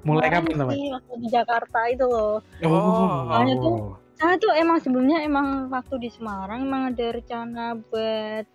[0.08, 0.72] mulai kapan, teman?
[0.72, 2.40] sih waktu di Jakarta itu loh.
[2.64, 3.28] Oh.
[3.28, 3.76] Soalnya tuh
[4.18, 8.50] Saya tuh emang sebelumnya emang waktu di Semarang emang ada rencana buat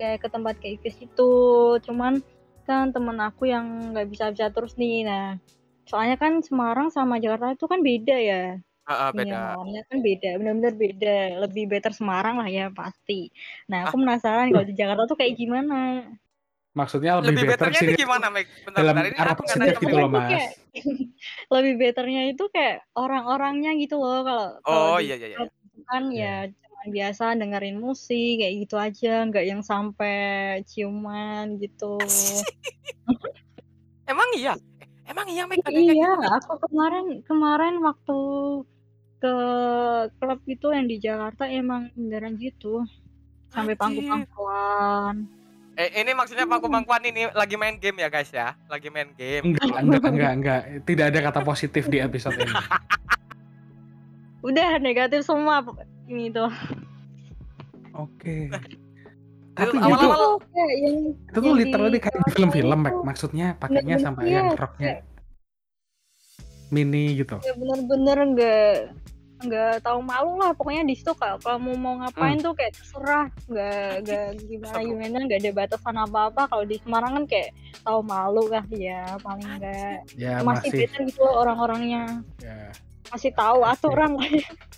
[0.00, 1.32] kayak ke tempat kayak ke situ.
[1.84, 2.24] Cuman
[2.64, 5.04] kan temen aku yang nggak bisa bisa terus nih.
[5.04, 5.36] Nah,
[5.84, 8.42] soalnya kan Semarang sama Jakarta itu kan beda ya.
[8.84, 9.40] Ah, ah, Dunia beda.
[9.56, 11.16] malamnya kan beda, benar-benar beda.
[11.48, 13.32] Lebih better Semarang lah ya pasti.
[13.66, 13.84] Nah, Ah.
[13.88, 16.04] aku penasaran kalau di Jakarta tuh kayak gimana.
[16.74, 18.46] Maksudnya lebih, Lebih better betternya sih ini gimana, Mek?
[18.66, 18.94] Bentar, dalam.
[18.98, 20.28] Ini arah aku nggak positif nangkep, gitu loh Itu mas.
[20.28, 20.50] kayak
[21.54, 25.38] lebih betternya itu kayak orang-orangnya gitu loh kalau kalau Oh, di iya, iya, iya.
[25.38, 26.34] itu kan Iya.
[26.50, 30.18] ya cuman biasa dengerin musik kayak gitu aja nggak yang sampai
[30.66, 31.94] ciuman gitu
[34.04, 34.52] Emang iya?
[34.82, 35.62] Eh, Emang iya, Mek?
[35.62, 38.18] Ada yang kayak iya gitu, aku kemarin kemarin waktu
[39.24, 39.34] ke
[40.20, 42.84] klub itu yang di Jakarta emang beneran gitu
[43.48, 45.24] sampai pangku-pangkuan
[45.74, 48.54] Eh, ini maksudnya Pak Kumangkuan ini lagi main game ya, guys ya?
[48.70, 49.58] Lagi main game.
[49.58, 50.60] Enggak, enggak, enggak, enggak.
[50.86, 52.46] Tidak ada kata positif di episode ini.
[54.46, 55.64] udah negatif semua
[56.06, 56.52] ini tuh
[57.96, 58.50] Oke.
[58.54, 58.58] Itu
[59.58, 62.96] Tapi awal-awal- itu, itu kayak yang itu tuh yang di literally kayak di film-film, Mek.
[63.02, 64.90] Maksudnya pakainya bener-bener sampai iya, yang roknya
[66.74, 67.38] mini gitu.
[67.38, 68.74] ya bener-bener nggak
[69.44, 72.42] nggak tahu malu lah pokoknya di situ kalau kamu mau ngapain Hmm.
[72.42, 77.12] tuh kayak terserah nggak nggak gimana gimana nggak ada batasan apa apa kalau di Semarang
[77.14, 80.78] kan kayak tahu malu lah ya paling enggak Ya masih masih.
[80.80, 82.02] better gitu loh orang-orangnya
[82.38, 82.72] Ya.
[83.06, 84.28] masih tahu aturan lah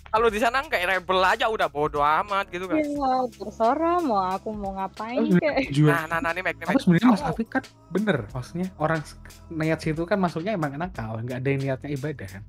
[0.07, 2.79] Kalau di sana kayak rebel aja udah bodo amat gitu kan.
[2.79, 2.87] ya
[3.29, 6.07] terserah mau aku mau ngapain Oh, kayak Juga.
[6.07, 6.79] Nah, nah, nah, nih, Tapi Mek.
[6.79, 9.03] sebenarnya Mas Afif kan bener, maksudnya orang
[9.49, 12.43] niat situ kan masuknya emang nakal, nggak ada yang niatnya ibadah kan.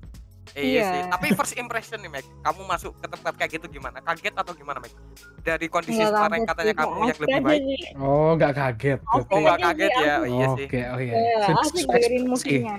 [0.51, 0.83] Iya Iya.
[0.87, 1.01] sih.
[1.07, 2.25] Tapi first impression nih, Mek.
[2.39, 3.97] Kamu masuk ke tempat kayak gitu gimana?
[3.99, 4.93] Kaget atau gimana, Mek?
[5.39, 7.61] Dari kondisi nggak sekarang kaget katanya kamu yang lebih baik.
[7.95, 8.99] Oh, nggak kaget.
[9.05, 9.95] Oh, nggak kaget ya?
[9.95, 10.19] asik.
[10.19, 10.65] Oh, iya sih.
[10.65, 11.13] Oke, oh iya.
[11.13, 12.75] Ya, Sudah dengerin musiknya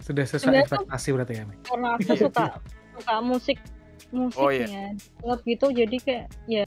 [0.00, 1.58] Sudah sesuai ekspektasi berarti ya, Mek.
[1.62, 2.44] karena aku suka
[2.96, 3.58] suka musik
[4.34, 4.66] Oh, iya.
[4.66, 4.86] musiknya
[5.20, 6.64] klub gitu jadi kayak ya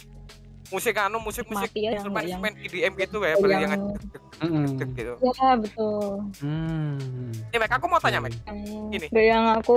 [0.69, 5.13] Musik anu, musik musik ya, instrumen yang- instrumen EDM gitu ya, beli yang ngedek gitu.
[5.21, 6.97] ya betul Hmm.
[7.45, 8.33] Nih, Mek, aku mau tanya, Mek.
[8.43, 8.57] yang
[8.89, 9.07] Ini.
[9.07, 9.75] kayak yang aku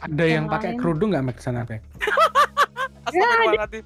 [0.00, 1.82] Ada yang pakai kerudung nggak Mek sana, Mek?
[3.06, 3.84] Astagfirullahaladzim.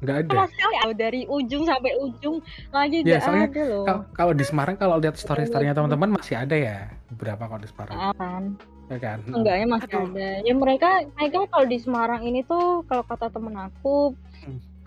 [0.00, 0.32] Nggak ada.
[0.34, 2.36] sama sekali oh, dari ujung sampai ujung
[2.70, 6.36] lagi Ya, nggak soalnya ada loh Kal- Kalau di Semarang kalau lihat story-storynya teman-teman masih
[6.36, 8.42] ada ya beberapa kalau di Semarang, aman
[8.86, 9.18] ya kan?
[9.24, 10.04] enggaknya masih Aduh.
[10.10, 14.12] ada ya mereka mereka kalau di Semarang ini tuh kalau kata temen aku.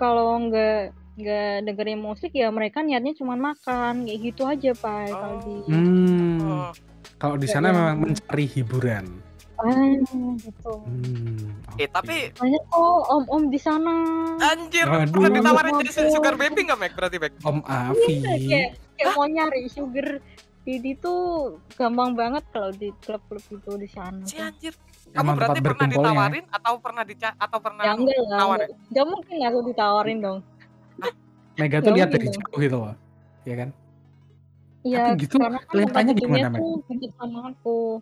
[0.03, 5.37] Kalau nggak nggak dengerin musik ya mereka niatnya cuma makan kayak gitu aja pak kalau
[5.39, 6.41] di Hmm.
[6.43, 6.71] Oh,
[7.15, 9.05] Kalau di Nggak sana yang- memang mencari hiburan.
[9.55, 9.95] ah
[10.35, 11.55] gitu Hmm.
[11.73, 11.93] Eh, oke.
[11.93, 13.93] tapi banyak kok om-om di sana
[14.43, 15.07] anjir, Aduh.
[15.07, 16.91] pernah ditawarin jadi sugar baby nggak, Mek?
[16.93, 17.31] Berarti, Mek?
[17.39, 18.13] Om Afi.
[18.19, 20.19] kayak kayak mau nyari sugar
[20.61, 21.21] jadi tuh
[21.73, 24.73] gampang banget kalau di klub-klub itu di sana Si anjir.
[25.13, 28.65] Kamu Emang berarti pernah ditawarin atau pernah dica atau pernah ya enggak lah tawarin?
[28.65, 30.39] enggak, enggak mungkin aku ditawarin dong
[31.53, 32.95] Mega tuh Nggak lihat dari jauh gitu loh.
[33.45, 33.69] Ya kan?
[34.83, 36.47] Iya, Tapi gitu karena kan kelihatannya gimana,
[37.13, 38.01] sama aku.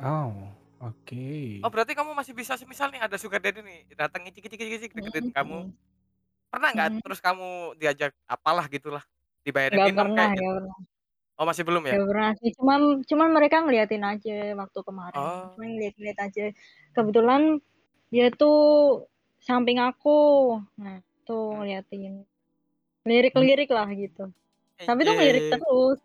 [0.00, 0.32] Oh,
[0.80, 1.28] oke.
[1.60, 5.36] Oh, berarti kamu masih bisa semisal nih ada sugar daddy nih, datang ngicik-ngicik deketin Mm-mm.
[5.36, 5.58] kamu.
[6.50, 7.00] Pernah nggak Mm.
[7.04, 9.04] terus kamu diajak apalah gitulah,
[9.44, 10.40] dibayarin minum pernah, kayak gitu?
[10.40, 10.76] nggak pernah,
[11.40, 11.96] Oh, masih belum ya?
[11.96, 12.52] nggak pernah sih.
[12.52, 15.16] Cuman, cuman mereka ngeliatin aja waktu kemarin.
[15.16, 15.56] Oh.
[15.56, 16.52] Cuman ngeliat-ngeliat aja.
[16.92, 17.56] Kebetulan
[18.12, 18.60] dia tuh
[19.40, 20.60] samping aku.
[20.76, 22.28] Nah, tuh ngeliatin.
[23.08, 24.28] Lirik-lirik lah gitu.
[24.76, 25.56] Tapi tuh ngelirik Anjir.
[25.56, 25.98] terus.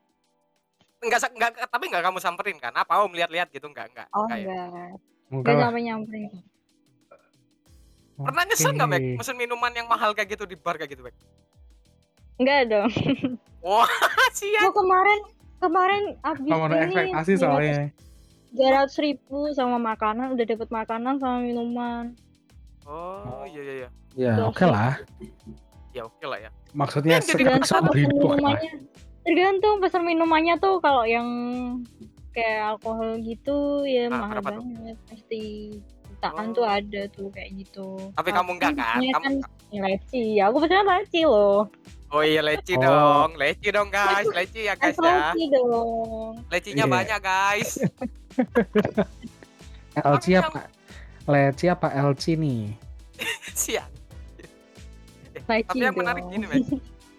[1.03, 2.71] Enggak, enggak, tapi enggak kamu samperin kan?
[2.71, 3.91] Apa om lihat-lihat gitu enggak?
[3.91, 4.07] Enggak.
[4.15, 4.47] Oh, enggak ya?
[4.47, 4.71] enggak.
[4.71, 4.95] Enggak
[5.35, 5.63] Enggak lah.
[5.67, 6.31] sampai nyamperin.
[8.15, 9.01] Pernah nyesel enggak, Mek?
[9.03, 9.15] Oke.
[9.19, 11.15] Mesen minuman yang mahal kayak gitu di bar kayak gitu, Mek?
[12.39, 12.87] Enggak dong.
[13.65, 13.89] Wah,
[14.37, 14.61] sian.
[14.61, 15.19] Gua kemarin,
[15.57, 17.89] kemarin abis Kamu ekspektasi soalnya.
[18.53, 22.13] 300 ribu sama makanan, udah dapet makanan sama minuman.
[22.85, 23.89] Oh, iya iya iya.
[24.15, 24.69] Ya, oke sih.
[24.69, 24.93] lah.
[25.91, 26.49] Ya oke lah ya.
[26.71, 27.95] Maksudnya Kan seumur sama lah.
[27.97, 28.71] minumannya,
[29.25, 31.27] tergantung pesan minumannya tuh kalau yang
[32.31, 34.63] kayak alkohol gitu ya Ah, mahal berapa tuh?
[34.63, 35.43] banget pasti
[36.15, 36.53] jutaan Oh.
[36.53, 38.97] tuh ada tuh kayak gitu Tapi kamu enggak kan?
[38.97, 39.33] Kamu kan
[39.75, 41.67] leci aku pesan leci loh
[42.07, 42.81] Oh iya leci Oh.
[42.81, 45.03] dong, leci dong guys, leci ya guys es ya.
[45.27, 46.93] leci dong Lecinya Iya.
[46.93, 47.69] banyak guys.
[49.97, 50.61] LC apa?
[51.25, 52.71] Leci apa LC nih?
[53.57, 53.89] Siap.
[55.41, 56.31] leci Tapi yang menarik dong.
[56.31, 56.63] gini, men.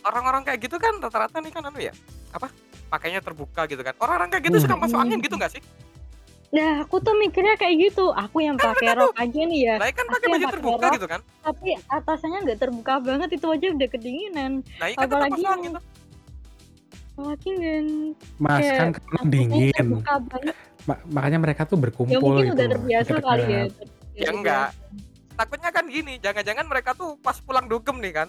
[0.02, 1.92] Orang-orang kayak gitu kan rata-rata nih kan anu ya.
[2.30, 2.48] Apa?
[2.86, 3.92] Pakainya terbuka gitu kan.
[3.98, 4.64] Orang-orang kayak gitu Hmm.
[4.64, 5.62] suka masuk angin gitu nggak sih?
[6.46, 8.08] Nah, aku tuh mikirnya kayak gitu.
[8.08, 9.74] Aku yang pakai rok aja nih ya.
[9.76, 10.94] Lah kan Aku pakai yang baju pakai terbuka rok.
[10.94, 11.20] gitu kan.
[11.42, 14.52] Tapi atasannya nggak terbuka banget itu aja udah kedinginan.
[14.62, 15.84] Nah, kan tetap Apalagi yang angin tuh.
[17.08, 17.86] Apalagi yang
[18.36, 19.86] Mas Kayak kan karena dingin.
[20.86, 22.54] Ma- makanya mereka tuh Ya berkumpul mungkin gitu.
[22.54, 23.62] udah terbiasa kali ya.
[24.14, 24.68] Ya enggak.
[25.36, 28.28] Takutnya kan gini, jangan-jangan mereka tuh pas pulang dugem nih kan.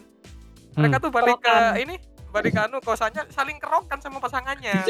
[0.74, 1.06] Mereka Hmm.
[1.06, 1.96] tuh balik ke ini,
[2.38, 4.78] balik ke anu kosannya saling kerokan sama pasangannya.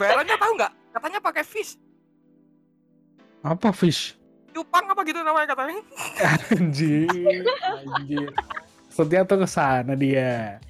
[0.00, 0.72] Bayarannya tahu nggak?
[0.92, 1.80] Katanya pakai fish.
[3.40, 4.12] Apa fish?
[4.52, 5.80] Cupang apa gitu namanya katanya.
[6.52, 7.08] Anjir.
[7.96, 8.28] Anjir.
[8.92, 10.60] Setia tuh ke sana dia.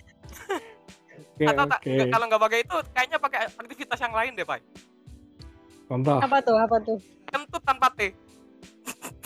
[1.34, 1.82] Oke, Atau nggak-
[2.14, 4.62] kalau nggak pakai itu kayaknya pakai aktivitas yang lain deh, Pak.
[5.90, 6.18] Contoh.
[6.22, 6.56] Apa tuh?
[6.56, 6.98] Apa tuh?
[7.26, 8.14] Kentut tanpa T.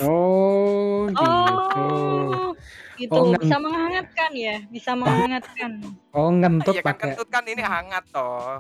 [0.01, 1.21] Oh, gitu.
[1.21, 2.41] Oh, gitu.
[3.07, 5.71] Oh, bisa menghangatkan ya, bisa menghangatkan.
[6.11, 8.59] Oh, ngentut Iya kan pakai kentut kan ini hangat toh.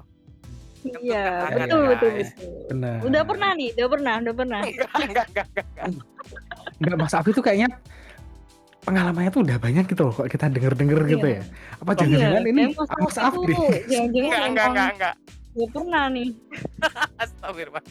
[1.03, 2.51] Iya, hangat, betul, betul, betul.
[2.70, 2.98] benar.
[3.03, 4.61] Udah pernah nih, udah pernah, udah pernah.
[4.62, 5.87] Enggak, enggak, enggak, enggak, enggak.
[6.79, 7.68] Enggak, Mas Afi tuh kayaknya
[8.87, 11.42] pengalamannya tuh udah banyak gitu loh kok kita denger-denger gitu Iya.
[11.42, 11.42] ya.
[11.83, 13.53] Apa jangan-jangan Iya, ini Mas Mas Afi
[13.90, 15.14] Jangan-jangan Enggak, enggak, enggak, enggak.
[15.59, 16.29] udah pernah nih.
[17.27, 17.85] Astagfirullah.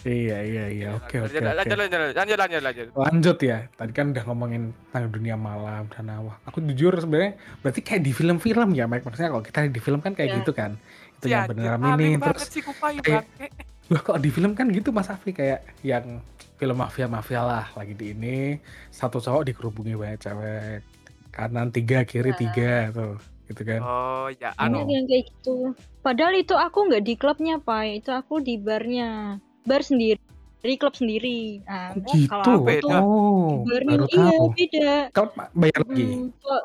[0.00, 0.88] Iya, iya, iya.
[0.94, 1.58] Oke, oke, Lanjut, oke.
[1.60, 2.86] lanjut, lanjut, lanjut, lanjut, lanjut.
[2.94, 3.58] Lanjut ya.
[3.70, 8.10] Tadi kan udah ngomongin tentang dunia malam dan wah, aku jujur sebenarnya berarti kayak di
[8.10, 9.04] film-film ya, Mike.
[9.04, 10.38] Maksudnya kalau kita di film kan kayak Iya.
[10.40, 10.80] gitu kan.
[11.14, 13.46] Itu Si yang beneran ini terus sih Kupai, kayak- bangke.
[13.90, 16.22] Wah kok di film kan gitu Mas Afi kayak yang
[16.54, 18.54] film mafia-mafia lah lagi di ini
[18.88, 20.86] satu cowok dikerubungi banyak cewek
[21.28, 22.38] kanan tiga kiri Nah.
[22.38, 24.86] tiga tuh gitu kan Oh, ya Banyak anu.
[24.86, 25.74] yang kayak gitu.
[26.00, 27.82] Padahal itu aku nggak di klubnya, Pak.
[27.98, 29.42] Itu aku di barnya.
[29.70, 30.18] Bar sendiri,
[30.60, 31.62] di klub sendiri.
[31.62, 34.92] Nah, Oh, gitu kalau aku tuh oh di barnya baru iya tahu beda.
[35.14, 36.62] kalau bayar lagi Hmm, kok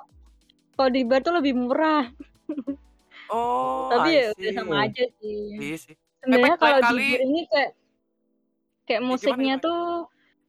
[0.73, 2.05] kalau di bar tuh lebih murah.
[3.25, 5.57] Oh, Tapi ya udah sama aja sih.
[5.57, 5.95] Iya sih.
[6.21, 7.71] Sebenarnya kalau di kali- bar ini kayak
[8.85, 9.65] kayak gimana, musiknya gimana?
[9.65, 9.81] tuh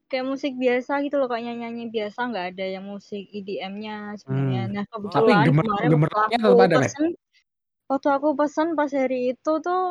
[0.06, 4.62] kayak musik biasa gitu loh, kayak nyanyi-nyanyi biasa nggak ada yang musik EDM-nya sebenarnya.
[4.68, 4.72] Hmm.
[4.76, 7.04] Nah, tapi kebetulan gemer kemarin waktu tetap aku pesen
[7.88, 9.84] waktu aku pesen pas hari itu tuh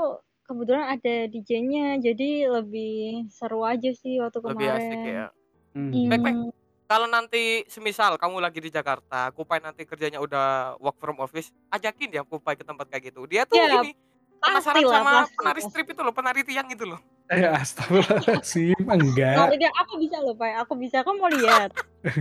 [0.46, 2.94] kebetulan ada DJ-nya jadi lebih
[3.28, 5.06] seru aja sih waktu Lebih asik kemarin.
[5.12, 5.28] ya.
[5.74, 5.92] Hmm.
[6.08, 6.36] Baik, baik.
[6.38, 6.52] Hmm,
[6.86, 10.46] Kalau nanti semisal kamu lagi di Jakarta, Kupai nanti kerjanya udah
[10.78, 13.26] work from office, ajakin dia Kupai ke tempat kayak gitu.
[13.26, 13.98] Dia tuh Ya, ini
[14.38, 17.02] penasaran lah, sama pasti, penari strip itu loh, penari tiang itu loh.
[17.26, 20.62] eh astagfirullahaladzim Nah, enggak ini aku bisa loh, Pak.
[20.62, 21.02] Aku bisa.
[21.02, 21.74] Kamu mau lihat?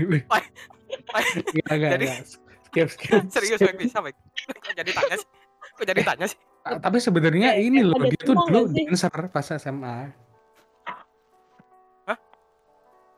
[1.54, 2.24] Enggak, Jadi- enggak.
[2.64, 4.16] skip skip Serius baik bisa baik.
[4.48, 5.28] Kok jadi tanya sih?
[5.74, 6.38] Kok jadi tanya sih?
[6.64, 9.96] Ta- tapi sebenarnya ini loh dia tuh semua dulu dancer pas SMA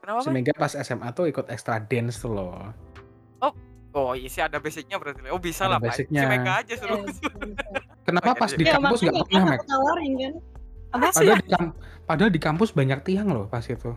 [0.02, 0.22] Kenapa?
[0.22, 0.34] si Bay?
[0.38, 2.74] Mega pas SMA tuh ikut extra dance tuh loh
[3.96, 5.24] Oh, isi ada basicnya berarti.
[5.32, 5.96] Oh, bisa Ada lah, Pak.
[5.96, 6.28] Si basicnya.
[6.28, 7.00] Mega aja suruh.
[7.00, 7.80] bisa, bisa.
[8.04, 10.32] kenapa Oh, pas di Ya, kampus nggak pernah Meg tawarin kan.
[10.92, 11.06] Apa?
[11.16, 11.50] padahal di,
[12.04, 13.90] padahal di kampus banyak tiang loh pas itu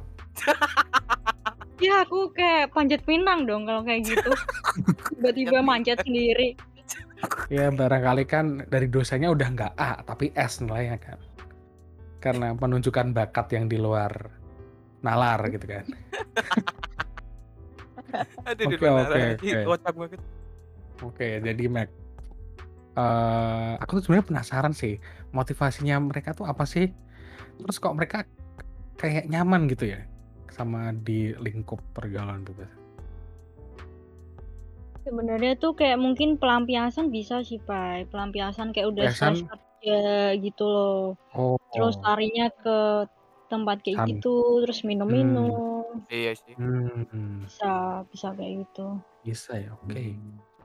[1.80, 4.32] Ya, aku kayak panjat pinang dong kalau kayak gitu.
[5.16, 6.60] Tiba-tiba manjat sendiri.
[7.50, 11.20] Ya barangkali kan dari dosanya udah nggak A tapi S nilainya kan.
[12.20, 14.12] Karena menunjukkan bakat yang di luar
[15.04, 15.86] nalar gitu kan.
[18.50, 20.18] Oke, oke,
[21.06, 21.28] oke.
[21.46, 21.90] Jadi Mac.
[22.98, 24.98] eh aku tuh sebenarnya penasaran sih
[25.30, 26.90] motivasinya mereka tuh apa sih?
[27.62, 28.26] Terus kok mereka
[28.98, 30.02] kayak nyaman gitu ya
[30.50, 32.79] sama di lingkup pergaulan bebas.
[35.10, 38.14] Sebenarnya tuh kayak mungkin pelampiasan bisa sih, Pak.
[38.14, 40.00] Pelampiasan kayak udah stres kerja
[40.38, 41.18] gitu loh.
[41.34, 43.10] Oh, Terus larinya ke
[43.50, 44.08] tempat kayak San.
[44.14, 46.06] gitu, terus minum-minum.
[46.06, 46.54] Iya sih.
[46.54, 49.02] hmm, Bisa, bisa kayak gitu.
[49.26, 49.74] bisa ya.
[49.74, 50.14] Oke.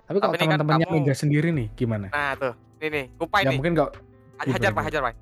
[0.05, 2.07] Tapi kalau Tapi ini kan teman-temannya kamu- Mega sendiri nih gimana?
[2.13, 2.53] Nah, tuh.
[2.77, 3.57] Ini nih, Kupai Ya nih.
[3.57, 3.91] mungkin nggak
[4.45, 5.15] Hajar, Pak, hajar, Pak.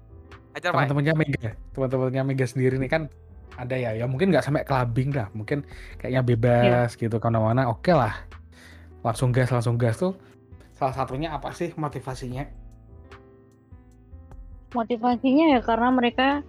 [0.52, 0.78] Hajar, Pak.
[0.82, 3.02] teman-temannya Mega, teman-temannya Mega sendiri nih kan
[3.54, 5.62] ada ya, ya mungkin nggak sampai clubbing lah, mungkin
[5.96, 8.24] kayaknya bebas gitu ke mana-mana, oke lah,
[9.02, 10.14] langsung gas langsung gas tuh
[10.72, 12.46] salah satunya apa sih motivasinya?
[14.72, 16.40] Motivasinya ya karena mereka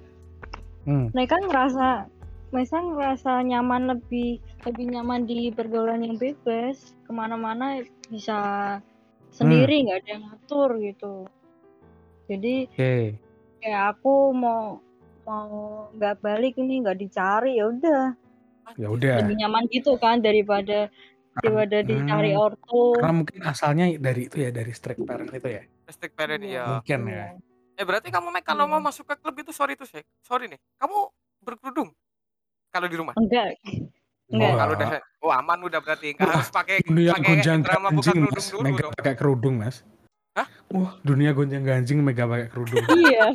[0.83, 2.11] Hmm, mereka ngerasa
[2.51, 7.79] mereka ngerasa nyaman lebih lebih nyaman di pergaulan yang bebas ke mana-mana
[8.11, 8.35] bisa
[9.31, 11.15] sendiri nggak ada yang ngatur gitu
[12.27, 12.95] jadi Oke.
[13.63, 14.83] kayak aku mau
[15.23, 18.11] mau nggak balik ini nggak dicari ya udah
[18.75, 19.23] Ya udah.
[19.23, 20.91] lebih nyaman gitu kan daripada
[21.33, 25.63] daripada dicari Hmm, ortu Karena mungkin asalnya dari itu ya dari strict parent itu ya.
[25.89, 26.53] Strict parent Iya.
[26.53, 26.65] ya.
[26.77, 27.25] Mungkin ya.
[27.73, 28.71] Eh berarti kamu Mek kalau Iya.
[28.77, 30.03] mau masuk ke klub itu sorry tuh sih.
[30.21, 30.61] Sorry nih.
[30.77, 30.97] Kamu
[31.41, 31.89] berkerudung
[32.69, 33.13] kalau di rumah.
[33.15, 33.57] enggak
[34.29, 34.49] Enggak.
[34.49, 34.87] Oh, kalau udah
[35.21, 38.47] oh aman udah berarti nggak Wah, harus pakai dunia pakai gonjang drama buka kerudung mas
[38.49, 39.75] dulu mega pakai kerudung mas
[40.33, 40.47] Hah?
[40.73, 43.29] wah dunia gonjang ganjing mega pakai kerudung iya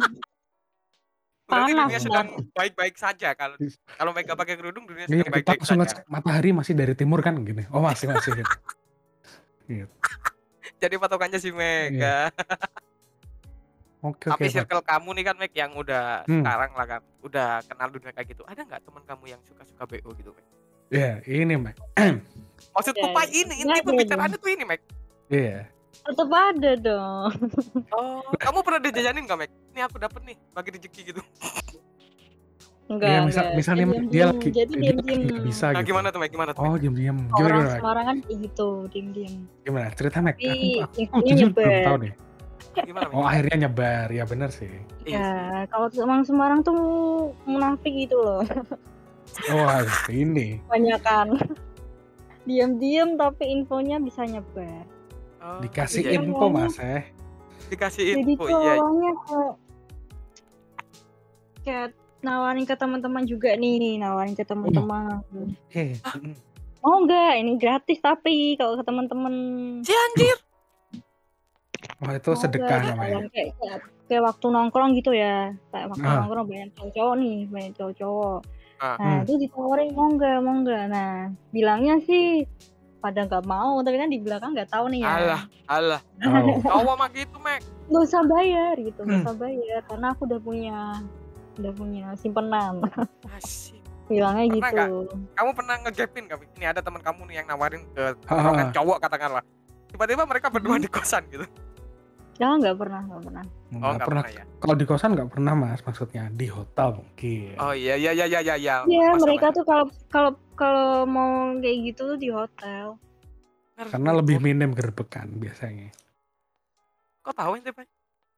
[1.49, 3.57] Berarti Panas, dunia sedang baik-baik saja kalau
[3.91, 5.81] kalau Mega pakai kerudung dunia Iya, sedang kita baik-baik saja.
[5.81, 8.45] ngecek matahari masih dari timur kan gini oh masih masih
[9.67, 9.89] Gitu.
[10.79, 12.29] Jadi patokannya si Mega.
[13.99, 14.53] oke oke Tapi Pak.
[14.55, 16.41] circle kamu nih kan Meg yang udah Hmm.
[16.41, 18.43] sekarang lah kan, udah kenal dunia kayak gitu.
[18.45, 20.45] Ada nggak teman kamu yang suka-suka BO gitu, Meg?
[20.91, 21.77] ya ini Mek.
[22.75, 24.81] Maksudku Ya, Pak ini inti ya, pembicaraannya tuh ini, Meg.
[25.29, 25.69] iya
[26.09, 27.31] tetap ada dong.
[27.95, 29.51] Oh, kamu pernah dijajanin nggak, Meg?
[29.69, 31.23] Ini aku dapet nih, bagi rezeki gitu.
[32.89, 33.57] enggak Iya, misal- enggak.
[33.59, 34.09] misalnya Diam-diam.
[34.09, 35.87] dia lagi jadi dia diam lagi diam nggak bisa Nah, gitu.
[35.87, 36.31] gimana tuh, Meg?
[36.31, 36.69] Gimana tuh, Meg?
[36.69, 37.79] oh diam diam gimana orang gimana Mek?
[37.79, 39.87] Semarang kan kayak gitu diam diam gimana?
[39.93, 41.85] Cerita Mek Tapi aku, aku, aku infonya jujur belum nyebar.
[41.85, 42.13] tahu nih.
[42.79, 44.07] Gimana, oh akhirnya nyebar.
[44.09, 44.71] Ya bener sih.
[45.03, 45.29] Iya ya
[45.67, 46.79] kalau emang Semarang tuh
[47.45, 48.41] munafik gitu loh.
[49.51, 49.69] Oh
[50.09, 50.57] ini.
[50.65, 51.29] Banyak kan
[52.49, 54.89] diam-diam tapi infonya bisa nyebar
[55.49, 57.09] Oh, dikasih iya, info mas eh
[57.69, 58.73] dikasih jadi info, tuh iya.
[58.77, 59.53] awalnya kayak
[61.65, 61.89] kayak
[62.21, 66.35] nawarin ke teman-teman juga nih nawarin ke teman-teman oke mm.
[66.81, 69.35] mau nggak ini gratis tapi kalau ke teman-teman
[69.81, 70.37] Si anjir.
[71.99, 72.93] oh itu Mau sedekah nggak?
[72.93, 76.17] namanya Kayak, kayak, kayak, kayak waktu nongkrong gitu ya kayak waktu Ah.
[76.23, 78.39] nongkrong banyak cowok-cowok nih banyak cowok-cowok
[78.79, 78.95] Ah.
[78.95, 79.23] nah Hmm.
[79.27, 81.13] itu ditawarin mau nggak mau nggak nah
[81.51, 82.47] bilangnya sih
[82.99, 86.01] pada nggak mau tapi kan di belakang nggak tahu nih ya Alah, alah.
[86.27, 87.63] oh Cowok mah gitu, Meg.
[87.87, 89.27] nggak usah bayar gitu nggak Hmm.
[89.27, 90.79] usah bayar karena aku udah punya
[91.57, 92.75] udah punya simpenan
[93.33, 93.79] Asik.
[94.07, 94.89] bilangnya Pernah gitu nggak?
[95.35, 96.39] Kamu pernah ngegapin gak?
[96.55, 98.05] Ini ada teman kamu nih yang nawarin ke
[98.73, 99.43] cowok katakanlah.
[99.89, 101.45] Tiba-tiba mereka berdua di kosan gitu.
[102.39, 104.59] Ya nggak pernah nggak pernah Oh, nggak enggak pernah pernah ya.
[104.59, 108.41] kalau di kosan nggak pernah mas maksudnya di hotel mungkin Oh iya iya iya iya
[108.41, 108.55] iya.
[108.57, 108.77] iya.
[108.81, 109.21] Iya Masalah.
[109.21, 112.97] mereka tuh kalau kalau kalau mau kayak gitu tuh di hotel
[113.77, 115.93] karena lebih minim gerbekan biasanya
[117.21, 117.87] Kok tahu ente, Pak?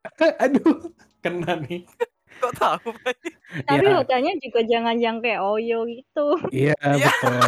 [0.43, 1.85] aduh kena nih
[2.41, 3.15] Kok tahu, Pak?
[3.63, 3.95] tapi Iya.
[3.97, 7.07] hotelnya juga jangan yang kayak Oyo gitu iya Iya.
[7.07, 7.47] betul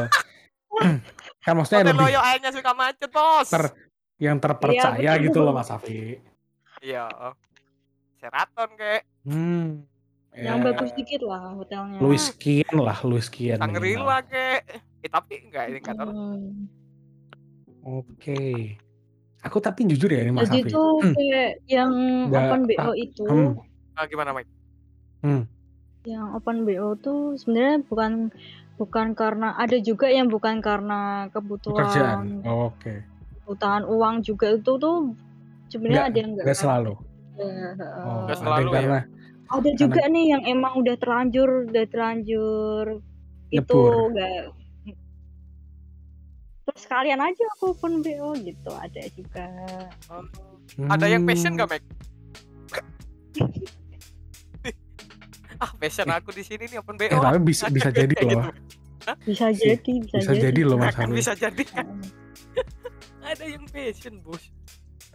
[1.43, 3.49] kan maksudnya Hotel lebih Loyo airnya suka macet, Bos.
[3.49, 3.63] ter
[4.17, 5.23] yang terpercaya betul.
[5.25, 6.15] gitu loh mas Afi
[6.83, 7.07] Iya.
[8.19, 9.87] Sheraton kayak hmm
[10.33, 13.69] yang ya, bagus dikit lah hotelnya Louis Kian lah Louis Kian minimal.
[13.69, 14.61] Shangri-La kayak.
[14.99, 16.09] Eh tapi enggak ini enggak tahu.
[16.09, 16.65] Hmm.
[17.83, 18.41] oke
[19.39, 21.91] aku tapi jujur ya ini mas jadi Afi tuh Hmm, kayak yang
[22.27, 23.51] Nggak, open BO tak- itu hmm,
[23.93, 24.49] Ah, gimana, Mike?
[26.03, 28.11] yang open BO tuh sebenarnya bukan
[28.73, 32.93] bukan karena ada juga yang bukan karena pekerjaan kebutuhan Oh, oke
[33.37, 35.13] kebutuhan uang juga itu tuh
[35.73, 36.93] sebenarnya Nggak- ada yang enggak nggak selalu
[37.33, 38.03] Ya, heeh.
[38.05, 38.73] oh Nggak ada selalu ya.
[38.77, 38.99] karena
[39.49, 42.85] ada juga nih yang emang udah terlanjur udah terlanjur
[43.49, 44.53] itu enggak
[46.63, 49.45] terus sekalian aja aku open BO gitu ada juga
[50.79, 51.87] Ada yang passion Hmm, enggak, Mike?
[55.59, 57.09] ah, passion aku di sini nih open BO.
[57.09, 58.47] eh tapi bisa bisa jadi loh gitu.
[59.27, 61.85] bisa jadi bisa, bisa jadi loh mas bisa jadi kan.
[63.23, 64.47] Ada yang passion, Bos.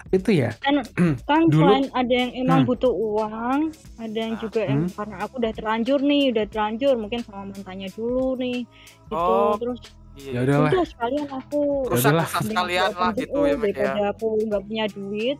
[0.08, 0.80] Itu ya kan
[1.28, 2.68] kan Dulu- selain ada yang emang Hmm.
[2.68, 3.60] butuh uang
[3.98, 4.94] ada yang juga yang Hmm.
[4.94, 8.58] karena aku udah terlanjur nih udah terlanjur mungkin sama mantannya dulu nih
[9.04, 9.80] gitu Oh, terus
[10.16, 10.42] Iya.
[10.42, 13.54] ya udah sekalian aku Ya mending sekalian aku lah gitu ya, ya.
[13.56, 15.38] daripada aku nggak punya duit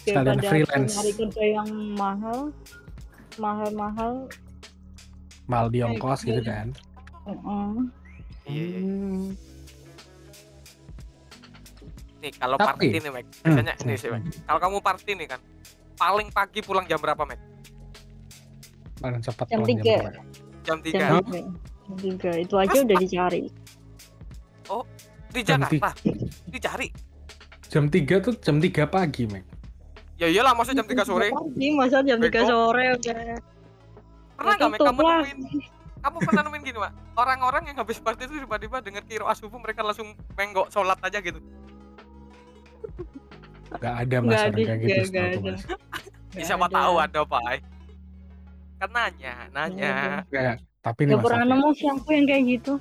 [0.00, 0.92] Sekalian daripada freelance.
[0.92, 2.38] nyari kerja yang mahal
[3.36, 4.12] mahal-mahal
[5.44, 6.46] mal di ongkos gitu gitu.
[6.46, 6.66] kan
[7.22, 7.70] Heeh.
[8.44, 8.64] Iya, iya.
[8.68, 8.80] iya.
[8.80, 9.26] Hmm.
[12.20, 13.28] Nih, kalau Tapi- party nih, Mike.
[13.32, 14.28] Hmm, Biasanya nih sih, Mike.
[14.44, 15.40] Kalau kamu party nih kan,
[15.96, 17.44] paling pagi pulang jam berapa, Mike?
[19.00, 19.96] paling cepat Jam tiga.
[20.60, 21.24] Jam 3 jam tiga
[21.88, 23.42] jam tiga itu aja udah dicari
[25.30, 25.90] di Jam Jakarta.
[26.46, 26.88] Dicari.
[27.64, 29.46] jam 3 tuh jam 3 pagi Mek
[30.20, 31.32] Ya iyalah, masa jam 3 sore.
[31.32, 33.40] pagi masa jam tiga sore udah
[34.36, 35.38] Pernah nggak, tutup kamu nemuin
[36.00, 36.92] kamu pernah nemuin gini, Mak?
[37.12, 41.40] Orang-orang yang habis party itu tiba-tiba denger kiro subuh mereka langsung menggok sholat aja gitu.
[43.70, 45.38] Nggak ada mas orang kayak gitu setahu ada.
[45.46, 45.62] mas
[46.30, 47.42] Ya, siapa tahu ada, Pak.
[48.78, 50.22] Kan nanya, nanya.
[50.30, 52.72] Kayak, tapi nih Gak mas pernah nemu sih aku yang kayak gitu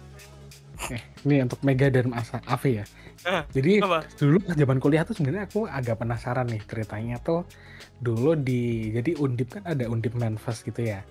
[0.88, 2.86] Eh, ini untuk Mega dan Mas Afi ya.
[3.28, 4.00] Eh, Jadi apa?
[4.16, 7.44] dulu pas zaman kuliah tuh sebenarnya aku agak penasaran nih ceritanya tuh
[8.00, 11.04] dulu di jadi Undip kan ada Undip Manfest gitu ya.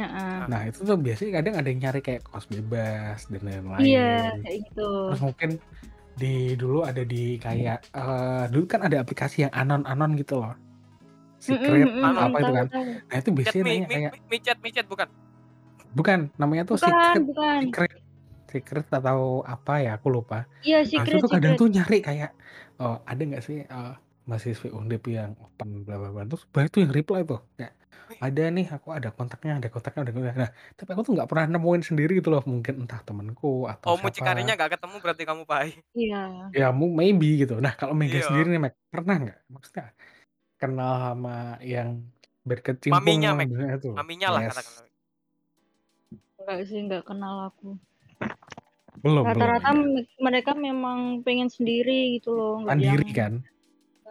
[0.00, 3.84] Nah, Nah itu tuh biasanya kadang ada yang nyari kayak kos bebas dan lain-lain.
[3.84, 4.90] iya kayak gitu.
[5.12, 5.50] Terus mungkin
[6.20, 10.52] di dulu ada di kayak eh, dulu kan ada aplikasi yang anon-anon gitu loh.
[11.40, 12.66] Secret Mm, mm, mm, apa itu kan.
[13.08, 15.08] Nah itu biasanya mi, kayak mi, mi chat, mi chat bukan?
[15.90, 17.60] bukan namanya tuh Bukan, secret bukan.
[17.66, 17.92] secret
[18.50, 20.44] secret atau apa ya aku lupa.
[20.60, 21.60] Iya Nah, itu secret tuh kadang secret.
[21.64, 22.30] tuh nyari kayak
[22.78, 23.92] oh, ada nggak sih eh,
[24.28, 27.72] mahasiswa Undip yang open bla bla bla terus banyak tuh yang reply tuh kayak
[28.18, 31.44] ada nih aku ada kontaknya ada kontaknya ada kontaknya nah tapi aku tuh nggak pernah
[31.54, 35.42] nemuin sendiri gitu loh mungkin entah temenku atau Oh, mucikarinya siapa nggak ketemu berarti kamu
[35.46, 35.70] pai.
[35.94, 36.22] Iya.
[36.50, 38.26] ya mu maybe gitu nah kalau Mega Iya.
[38.26, 39.86] sendiri nih Meg pernah nggak maksudnya
[40.58, 42.02] kenal sama yang
[42.42, 44.50] berkecimpung Maminya, dunia itu Maminya lah Yes.
[44.56, 44.88] katakanlah.
[46.40, 47.76] Enggak sih, enggak kenal aku.
[49.00, 53.34] belum Rata-rata me- mereka memang pengen sendiri gitu loh, enggak yang mandiri kan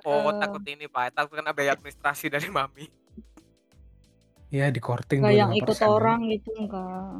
[0.07, 1.11] Oh, eh, takut ini Pak.
[1.11, 2.87] Takut kena biaya administrasi dari mami.
[4.49, 7.13] Ya di courting enggak yang 25% ikut orang gitu enggak.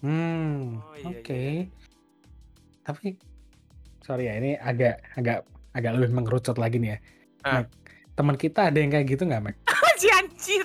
[0.00, 1.32] Hmm, Oh, iya, oke.
[1.32, 1.64] iya.
[2.82, 3.06] Tapi
[4.00, 5.38] sorry ya, ini agak agak
[5.72, 6.98] agak lebih mengerucut lagi nih ya.
[7.42, 7.52] Ah.
[7.60, 7.66] Meg,
[8.12, 9.56] teman kita ada yang kayak gitu nggak, Meg?
[10.00, 10.64] si anjir.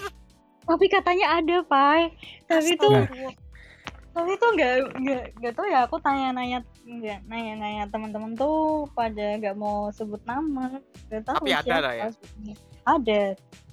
[0.62, 2.12] Tapi katanya ada, Pai.
[2.46, 3.36] Tapi itu Astagfirullah.
[4.12, 9.56] tapi itu enggak enggak enggak tahu ya aku tanya-nanya enggak nanya-nanya teman-teman tuh pada enggak
[9.56, 10.84] mau sebut nama.
[11.08, 12.08] Enggak tahu Tapi ada siapa lah ya?
[12.84, 13.22] Ada.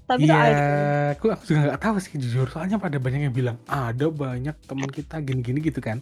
[0.09, 0.65] Tapi itu Iya, ada.
[1.13, 2.47] aku, aku juga nggak tahu sih jujur.
[2.49, 6.01] Soalnya pada banyak yang bilang ada banyak teman kita gini-gini gitu kan.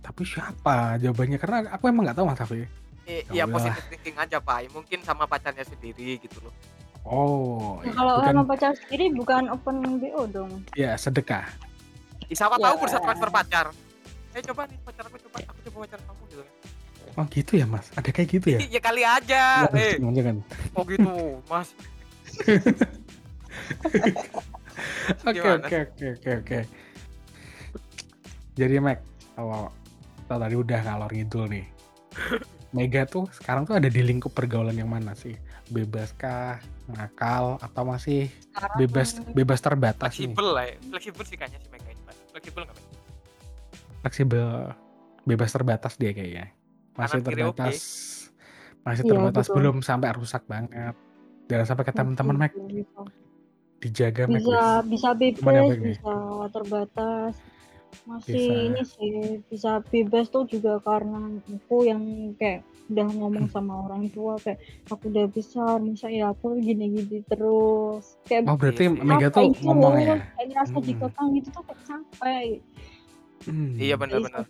[0.00, 1.36] Tapi siapa jawabannya?
[1.36, 2.64] Karena aku emang nggak tahu Mas Afi.
[3.04, 3.76] Eh, Ya ya udahlah.
[3.76, 4.58] positif thinking aja Pak.
[4.70, 6.54] Mungkin sama pacarnya sendiri gitu loh.
[7.02, 7.92] Oh, Nah, iya.
[7.92, 10.52] kalau bukan sama pacar sendiri bukan open BO dong.
[10.74, 11.48] ya sedekah.
[12.22, 12.64] Ih, siapa Ya.
[12.66, 13.66] tahu bursa transfer pacar.
[14.30, 16.54] Eh coba nih pacar aku coba aku coba pacar kamu gitu kan.
[17.16, 17.86] Oh gitu ya Mas?
[17.92, 18.58] Ada kayak gitu ya?
[18.62, 19.42] ya kali aja.
[19.66, 20.36] Jangan, Eh, jangan, jangan.
[20.70, 21.12] oh gitu,
[21.44, 21.68] Mas.
[25.26, 26.58] Oke oke oke oke oke.
[28.56, 28.98] Jadi Mac,
[29.36, 29.72] kalau
[30.20, 31.66] kita tadi udah ngalor ngidul nih.
[32.76, 35.34] Mega tuh sekarang tuh ada di lingkup pergaulan yang mana sih?
[35.74, 40.30] Bebaskah, nakal, atau masih Sekarang bebas bebas terbatas nih?
[40.30, 40.76] Fleksibel lah ya.
[40.86, 42.14] Fleksibel sih kayaknya si Mega ini, Pak.
[42.30, 42.86] Fleksibel nggak, Meg?
[44.06, 44.48] Fleksibel,
[45.26, 46.46] bebas terbatas dia kayaknya.
[46.94, 47.76] Masih Kanan kiri terbatas,
[48.86, 49.56] masih Iya, terbatas betul.
[49.58, 50.94] belum sampai rusak banget.
[51.50, 53.00] Jangan sampai ke teman-teman Mac bisa
[53.80, 54.38] dijaga Mac.
[54.38, 56.14] bisa, bisa bebas, bisa
[56.48, 57.34] terbatas.
[58.06, 58.54] Masih Bisa.
[58.62, 59.12] ini sih
[59.44, 61.98] bisa bebas tuh juga karena aku yang
[62.38, 68.14] kayak udah ngomong sama orang tua kayak aku udah besar masa ya aku gini-gini terus
[68.24, 69.02] kayak Oh berarti Iya.
[69.02, 70.22] Mega tuh itu ngomong ya?
[70.22, 70.86] kayak ngerasa Hmm.
[70.86, 72.48] dikekang gitu tuh kayak capek
[73.40, 73.72] Hmm.
[73.74, 74.44] Iya benar-benar.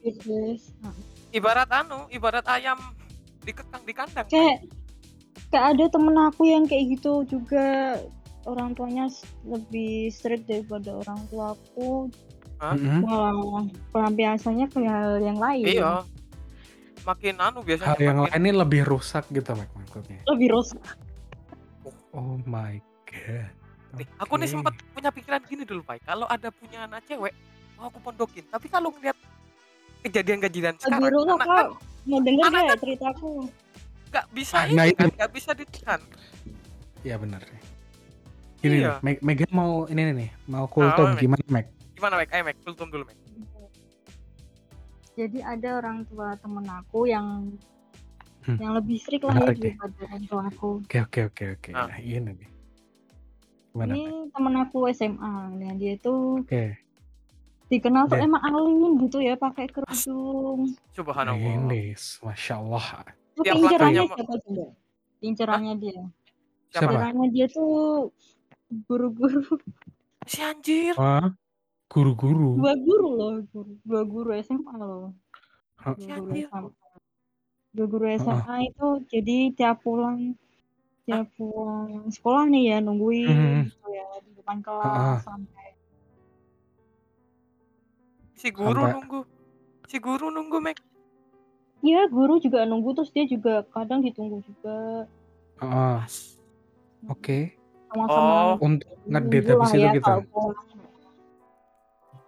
[1.30, 2.76] Ibarat anu, ibarat ayam
[3.40, 4.26] dikekang di kandang.
[4.26, 4.66] kayak
[5.50, 7.98] kayak ada temen aku yang kayak gitu juga
[8.44, 9.10] orang tuanya
[9.42, 12.08] lebih strict daripada orang tua aku
[12.60, 13.00] Mm-mm.
[13.02, 15.92] malah pelampiasannya ke hal yang lain Iya.
[17.00, 20.20] Makin anu biasanya Hal yang makin lain ini lebih rusak gitu Mac maksudnya.
[20.26, 20.80] lebih rusak
[22.10, 23.48] Oh my god.
[23.92, 26.02] Nih, aku nih sempat punya pikiran gini dulu, Pak.
[26.04, 27.34] Kalau ada punya anak cewek,
[27.74, 28.42] mau aku pondokin.
[28.44, 29.14] Tapi kalau ngeliat
[30.00, 31.66] kejadian-kejadian lebih sekarang, rusak anak kak kan
[32.02, 33.30] mau denger anak gak kan- ceritaku
[34.10, 35.16] nggak bisa Ah, ini nah kan, itu.
[35.16, 36.00] nggak bisa ditahan.
[37.00, 37.42] Iya benar.
[38.58, 38.98] Gini Iya.
[38.98, 41.18] nih, Meg- Mega mau ini nih, nih, mau kultum Meg?
[41.18, 41.66] gimana Meg?
[41.94, 42.28] Gimana, Mek?
[42.30, 43.16] Ayo, Mek, kultum dulu, Mek.
[45.12, 47.52] jadi ada orang tua temen aku yang
[48.40, 48.56] Hmm.
[48.56, 49.76] yang lebih strict lah ya nih.
[49.76, 51.70] daripada orang tua aku Oke oke oke oke.
[51.70, 51.86] Ah.
[51.86, 52.50] Nah, ini nih.
[53.70, 53.92] Gimana?
[53.92, 54.32] ini Meg?
[54.32, 56.64] temen aku SMA dan dia itu Oke.
[57.68, 61.36] dikenal tuh emang alim gitu ya pakai kerudung Subhanallah.
[61.38, 63.04] Ini, masya Allah.
[63.40, 64.64] Terus Tiap incerannya latarnya, siapa coba
[65.20, 66.00] incerannya dia
[66.70, 66.84] Siapa?
[66.86, 67.70] incerannya dia tuh
[68.84, 69.42] guru-guru
[70.24, 70.92] Si anjir.
[70.94, 71.32] Wah,
[71.88, 72.54] guru-guru.
[72.54, 75.10] dua guru loh guru dua guru SMA loh
[75.74, 76.46] dua Si guru anjir.
[76.46, 76.70] SMA
[77.70, 80.36] dua guru SMA itu jadi tiap pulang
[81.02, 83.62] tiap pulang sekolah nih ya nungguin Hmm.
[83.66, 85.18] gitu ya di depan kelas Ah.
[85.24, 85.68] sampai
[88.34, 89.20] Si guru Sampai- nunggu.
[89.84, 90.78] Si guru nunggu, Mek.
[91.82, 95.08] Ya guru juga nunggu terus dia juga kadang ditunggu juga
[95.56, 96.08] Ah,
[97.06, 97.52] Oke.
[97.86, 100.12] sama-sama Oh, Untuk ngedate nunggu habis itu ya gitu.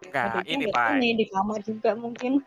[0.03, 0.89] enggak, ini, Pak.
[0.95, 2.43] ini di kamar juga mungkin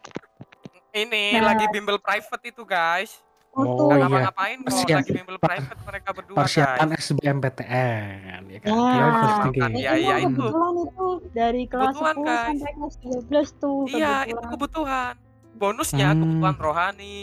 [0.93, 1.51] Ini Nah.
[1.51, 3.19] lagi bimbel private itu, guys.
[3.51, 4.03] Oh, Nggak iya.
[4.05, 7.03] ngapa-ngapain kok Persiapan- lagi bimbel private mereka berdua, Persiapan guys.
[7.03, 8.69] SBMPTN, ya kan?
[8.69, 8.79] Ya.
[8.87, 9.71] Dia first thinking.
[9.75, 10.27] Iya, Itu iya, itu.
[10.39, 12.47] kebetulan itu dari kelas Kebetulan, 10 guys.
[12.55, 15.13] sampai kelas 12 tuh Iya, itu kebutuhan.
[15.55, 16.19] Bonusnya Hmm.
[16.21, 17.15] kebutuhan rohani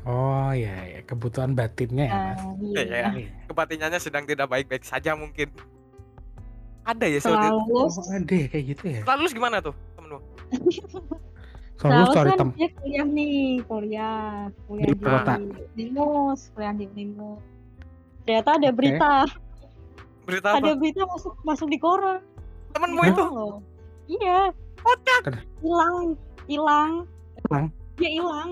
[0.00, 1.00] Oh ya, ya.
[1.04, 2.40] kebutuhan batinnya ya, Mas.
[2.72, 3.00] Iya.
[3.12, 3.30] Iya.
[3.46, 5.52] kebatinannya sedang tidak baik-baik saja mungkin
[6.82, 9.00] ada ya soal Selalu Oh, ada ya kayak gitu ya.
[9.04, 10.18] lalu gimana tuh temenmu
[11.76, 14.28] Selalu Selalu story kan tem dia kuliah nih, kuliah,
[14.66, 15.34] kuliah Di di, kota.
[15.70, 17.40] Unimus, kuliah di Unimus.
[18.20, 18.76] Ternyata ada Oke.
[18.76, 19.12] berita,
[20.22, 22.20] berita ada apa berita masuk masuk di koran.
[22.70, 23.64] temenmu itu Loh.
[24.06, 24.52] Iya.
[25.22, 26.16] Ken- Hilang,
[26.50, 26.92] hilang.
[27.40, 27.66] Hilang?
[27.94, 28.50] Dia hilang.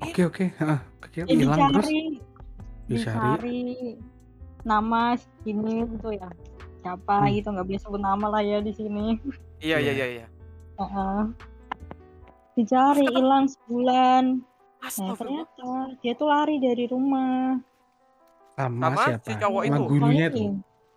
[0.00, 0.80] Oke oke, heeh.
[1.00, 2.00] Kecil Ya hilang terus dicari,
[2.88, 3.20] dicari.
[3.20, 3.60] dicari
[4.62, 6.28] nama ini gitu ya.
[6.80, 7.30] Siapa Hmm.
[7.30, 9.20] gitu nggak bisa sebut nama lah ya di sini.
[9.60, 9.92] iya iya Iya.
[9.94, 10.26] iya iya
[10.74, 11.20] Heeh.
[12.54, 14.24] Dicari hilang sebulan.
[14.82, 15.70] Nah ternyata
[16.02, 17.62] dia tuh lari dari rumah.
[18.52, 19.24] Sama, Sama siapa?
[19.24, 19.82] si cowok Sama itu.
[19.86, 20.50] gurunya tuh.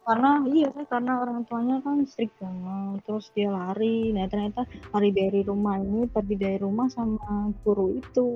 [0.06, 3.02] Karena iya kan karena orang tuanya kan strict banget.
[3.10, 4.14] Terus dia lari.
[4.14, 8.30] Nah ternyata lari dari rumah ini pergi dari rumah sama guru itu.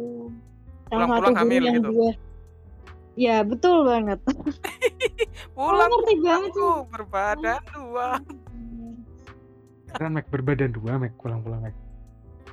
[0.89, 1.89] Salah satu Pulang-pulang guru yang gitu.
[1.93, 2.11] dia
[3.19, 4.19] Ya betul banget.
[5.55, 8.07] pulang ngerti banget aku berbadan dua
[9.91, 11.75] Karena Mac berbadan dua, Mac pulang-pulang Mac.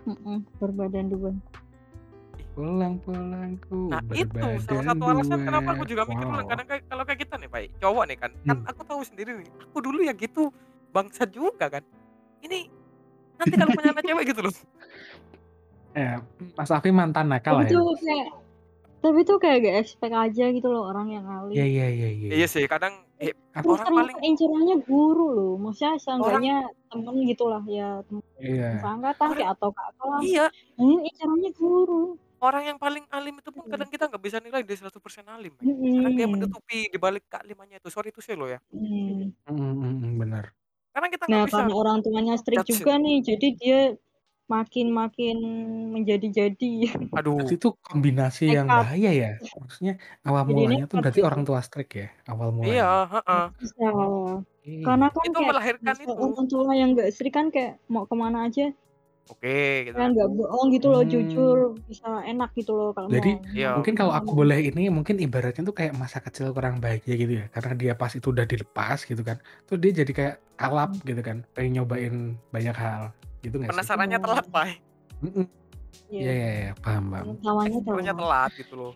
[0.08, 1.30] Mm-mm, berbadan dua.
[2.56, 4.32] Pulang-pulangku nah itu
[4.64, 5.44] salah satu alasan dua.
[5.44, 6.32] kenapa aku juga mikir Wow.
[6.32, 8.64] ulang kadang kalau kayak kita nih pak cowok nih kan kan Hmm.
[8.66, 10.48] aku tahu sendiri nih aku dulu ya gitu
[10.88, 11.84] bangsa juga kan
[12.40, 12.72] ini
[13.36, 14.54] nanti kalau punya anak cewek gitu loh
[15.94, 16.16] Eh,
[16.56, 17.76] Mas Afi mantan nakal Tapi ya.
[17.76, 18.28] tuh kayak
[18.96, 21.54] tapi tuh kayak gak expect aja gitu loh orang yang alim.
[21.54, 22.28] Iya iya iya iya.
[22.34, 25.52] iya sih kadang eh, Terus orang paling incerannya guru loh.
[25.56, 28.76] Maksudnya seenggaknya temen gitu lah ya temen Iya.
[28.76, 30.20] seangkatan kayak atau kakak lah.
[30.20, 30.44] iya
[30.76, 32.18] ini incerannya guru.
[32.42, 33.72] Orang yang paling alim itu pun Hmm.
[33.72, 35.64] kadang kita nggak bisa nilai dia 100% alim Pak.
[35.64, 39.32] kadang dia menutupi di balik kealimannya itu sorry itu sih lo ya Mm.
[39.48, 40.44] Mm, mm, mm, benar.
[40.92, 43.80] karena kita Nah nggak bisa karena orang tuanya strict judge juga nih, jadi dia
[44.46, 45.36] makin makin
[45.92, 46.72] menjadi-jadi.
[47.18, 48.80] aduh Berarti itu kombinasi yang Nekat.
[48.86, 49.30] bahaya ya.
[49.58, 51.28] Maksudnya awal Jadi mulanya tuh nekat berarti gitu.
[51.28, 52.72] orang tua strict ya, awal mulanya.
[52.72, 53.44] iya heeh.
[53.58, 53.86] Bisa.
[53.90, 54.72] Oke.
[54.86, 58.04] Karena kan itu kayak melahirkan misal itu orang tua yang gak strict kan kayak mau
[58.06, 58.64] ke mana aja
[59.26, 61.10] oke gitu kan nggak bohong gitu loh, Hmm.
[61.10, 63.50] jujur bisa enak gitu loh kalau Jadi, mau.
[63.52, 63.70] Iya.
[63.78, 67.46] Mungkin kalau aku boleh ini mungkin ibaratnya tuh kayak masa kecil kurang bahagia gitu ya.
[67.50, 69.42] Karena dia pas itu udah dilepas gitu kan.
[69.66, 71.42] Tuh dia jadi kayak kalap gitu kan.
[71.52, 72.14] Pengen nyobain
[72.50, 73.10] banyak hal.
[73.42, 73.74] Gitu nggak sih?
[73.74, 74.24] penasarannya Iya.
[74.24, 74.64] telat pak.
[74.66, 74.76] Iya
[76.06, 76.22] Iya.
[76.22, 77.24] iya iya, paham paham.
[77.42, 78.16] Sebenarnya telat.
[78.16, 78.92] telat gitu loh.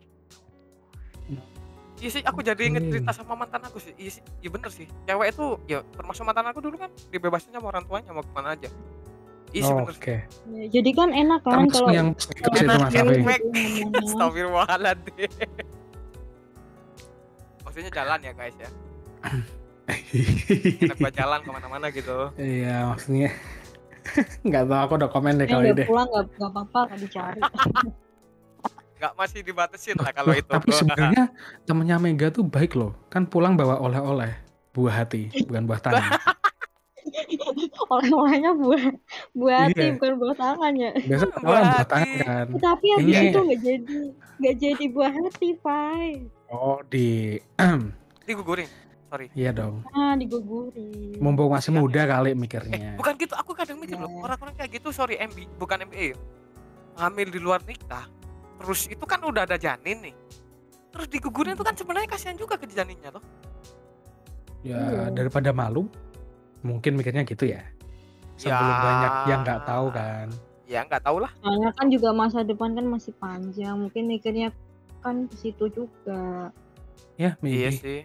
[2.01, 3.93] Iya sih, aku jadi inget cerita sama mantan aku sih.
[4.01, 4.89] Iya sih, iya bener sih.
[5.05, 8.57] Cewek itu, ya termasuk mantan aku dulu kan dibebasin sama orang tuanya mau ke mana
[8.57, 8.73] aja.
[9.51, 9.95] Iya sih Oh, bener.
[9.95, 10.17] Oke.
[10.49, 13.11] Ya, jadi kan enak kan kalau yang kalau.
[13.19, 13.43] Mek.
[13.43, 13.99] gitu ngomongnya.
[14.01, 15.31] Astagfirullahaladzim.
[17.61, 18.71] Maksudnya jalan ya guys ya.
[20.87, 22.31] Enak buat jalan ke mana-mana gitu.
[22.35, 23.31] Iya maksudnya
[24.47, 25.87] nggak tahu aku udah komen deh Eh, kali udah deh.
[25.87, 27.41] pulang nggak nggak apa-apa nggak dicari.
[29.01, 30.53] Nggak masih dibatasin lah kalau Loh, itu.
[30.53, 31.33] Tapi sebenarnya
[31.65, 32.93] temennya Mega tuh baik loh.
[33.09, 34.29] Kan pulang bawa oleh-oleh
[34.77, 36.21] buah hati, bukan buah tangan.
[37.89, 38.53] Oleh-olehnya
[39.33, 39.93] buah hati Iya.
[39.97, 40.91] bukan buah tangan ya.
[40.97, 41.91] Biasa Buah orang buah hati.
[41.91, 42.47] tangan kan.
[42.57, 43.23] Tapi habis Iya.
[43.27, 43.97] itu nggak jadi
[44.41, 46.09] nggak jadi buah hati, Pai.
[46.49, 47.37] Oh di,
[48.27, 48.69] Digugurin.
[49.07, 49.27] Sorry.
[49.35, 49.83] iya dong.
[49.91, 51.19] Ah, diguguri.
[51.19, 52.95] Mumpung masih muda kali Eh, mikirnya.
[52.95, 53.35] bukan gitu.
[53.35, 54.23] Aku kadang mikir loh, Iya.
[54.23, 56.15] orang-orang kayak gitu, sorry MB, bukan MBA.
[56.15, 56.17] ya.
[56.97, 58.07] Hamil di luar nikah.
[58.57, 60.15] Terus itu kan udah ada janin nih.
[60.91, 63.25] Terus digugurin itu kan sebenarnya kasihan juga ke janinnya loh.
[64.61, 65.03] Ya Iya.
[65.11, 65.91] daripada malu,
[66.61, 67.63] mungkin mikirnya gitu ya.
[68.37, 68.81] Sebelum Ya.
[68.81, 70.27] banyak yang nggak tahu kan.
[70.65, 71.33] Ya nggak tahu lah.
[71.39, 73.77] Soalnya kan juga masa depan kan masih panjang.
[73.77, 74.49] Mungkin mikirnya
[75.01, 76.55] kan ke situ juga.
[77.17, 77.77] Ya, Iya maybe.
[77.77, 78.01] sih.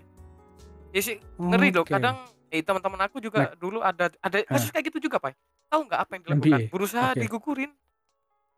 [0.91, 1.83] Iya sih, ngeri loh.
[1.83, 1.93] Oke.
[1.93, 5.35] Kadang eh teman-teman aku juga dulu ada ada kasus kayak gitu juga, Pak.
[5.67, 6.47] Tahu nggak apa yang dilakukan?
[6.51, 6.59] MBA.
[6.71, 7.19] Berusaha Oke.
[7.21, 7.71] digugurin.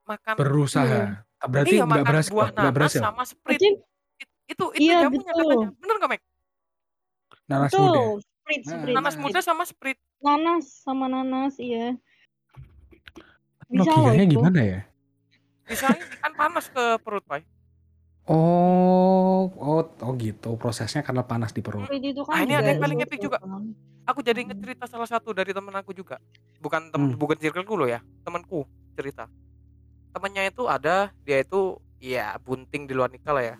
[0.07, 1.01] Makan berusaha.
[1.43, 3.01] Berarti iya, nggak berhasil, buah nggak nanas berhasil.
[3.03, 3.59] sama sprit.
[3.59, 3.83] It-
[4.47, 5.43] itu itu Iya, jamunya betul.
[5.43, 5.69] katanya.
[5.75, 6.21] Bener nggak, Mek?
[7.45, 8.01] Nanas muda.
[8.47, 8.95] Sprit, Nah, sprit.
[8.95, 9.99] Nanas muda sama sprit.
[10.17, 11.99] Nanas sama nanas, iya.
[13.67, 14.33] Bisa loh Logikanya itu.
[14.33, 14.79] gimana ya?
[15.67, 17.43] Bisa kan panas ke perut, Pak.
[18.27, 20.55] Oh, oh, oh gitu.
[20.55, 21.87] Prosesnya karena panas di perut.
[21.89, 23.37] Itu Ah, kan ini ada yang juga paling susu epic juga.
[23.39, 23.63] kan.
[24.07, 26.15] Aku jadi inget cerita salah satu dari temen aku juga.
[26.57, 27.19] Bukan temen, Hmm.
[27.19, 28.63] bukan circleku loh ya, temanku
[28.95, 29.27] cerita.
[30.11, 33.55] Temennya itu ada, dia itu ya bunting di luar nikah lah ya.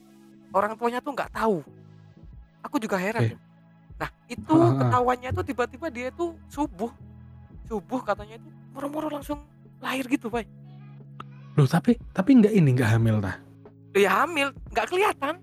[0.50, 1.60] Orang tuanya tuh nggak tahu.
[2.64, 3.36] Aku juga heran.
[3.36, 3.47] Eh.
[3.98, 4.74] Nah itu ah.
[4.78, 6.92] ketahuannya tuh tiba-tiba dia tuh subuh,
[7.66, 9.42] subuh katanya itu moro-moro langsung
[9.78, 10.46] lahir gitu, pak.
[11.54, 13.36] Loh, tapi tapi nggak ini nggak hamil tah?
[13.94, 15.42] Ya hamil, nggak kelihatan.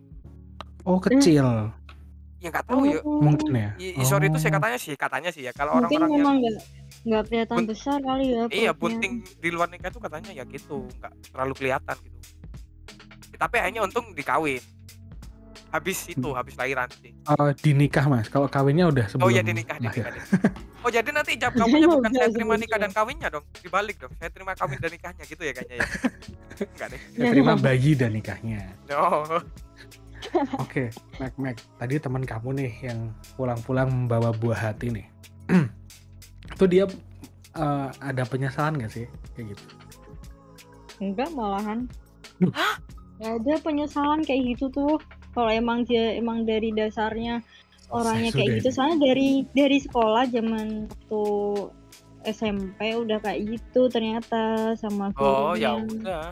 [0.82, 1.74] Oh, kecil.
[2.38, 3.00] Ya nggak tahu ya.
[3.02, 3.70] Oh, Mungkin ya.
[3.74, 4.56] I, i- sorry itu saya Oh.
[4.58, 5.50] katanya sih, katanya sih ya.
[5.50, 6.56] Kalau Mungkin orang-orang yang memang nggak
[7.04, 10.88] nggak kelihatan Bunt- besar kali ya iya bunting di luar nikah tuh katanya ya gitu
[10.94, 12.18] nggak terlalu kelihatan gitu
[13.36, 14.62] tapi akhirnya untung dikawin
[15.74, 18.30] habis itu habis lahiran sih Eh, di nikah mas.
[18.30, 19.26] Kalau kawinnya udah sebelum.
[19.26, 20.06] oh iya di nikah di lahir.
[20.06, 20.52] nikah, di nikah.
[20.80, 22.60] oh jadi nanti jawab kamunya bukan Udah, saya terima udah.
[22.62, 25.86] nikah dan kawinnya dong dibalik dong saya terima kawin dan nikahnya gitu ya kayaknya ya
[26.70, 28.60] enggak deh Saya terima bayi dan nikahnya.
[28.94, 29.42] oh
[30.56, 31.56] Oke, Mac Mac.
[31.76, 33.00] Tadi teman kamu nih yang
[33.34, 35.06] pulang-pulang membawa buah hati nih.
[36.48, 36.84] itu dia
[37.52, 39.64] eh, ada penyesalan gak sih kayak gitu?
[40.96, 41.90] enggak malahan
[42.48, 42.78] Hah?
[43.16, 44.94] nggak ada penyesalan kayak gitu tuh
[45.34, 47.42] kalau emang dia emang dari dasarnya
[47.90, 48.74] orangnya Selesai kayak gitu ini.
[48.74, 51.24] soalnya dari dari sekolah zaman waktu
[52.24, 56.00] SMP udah kayak gitu ternyata sama oh ya gurunya.
[56.00, 56.26] udah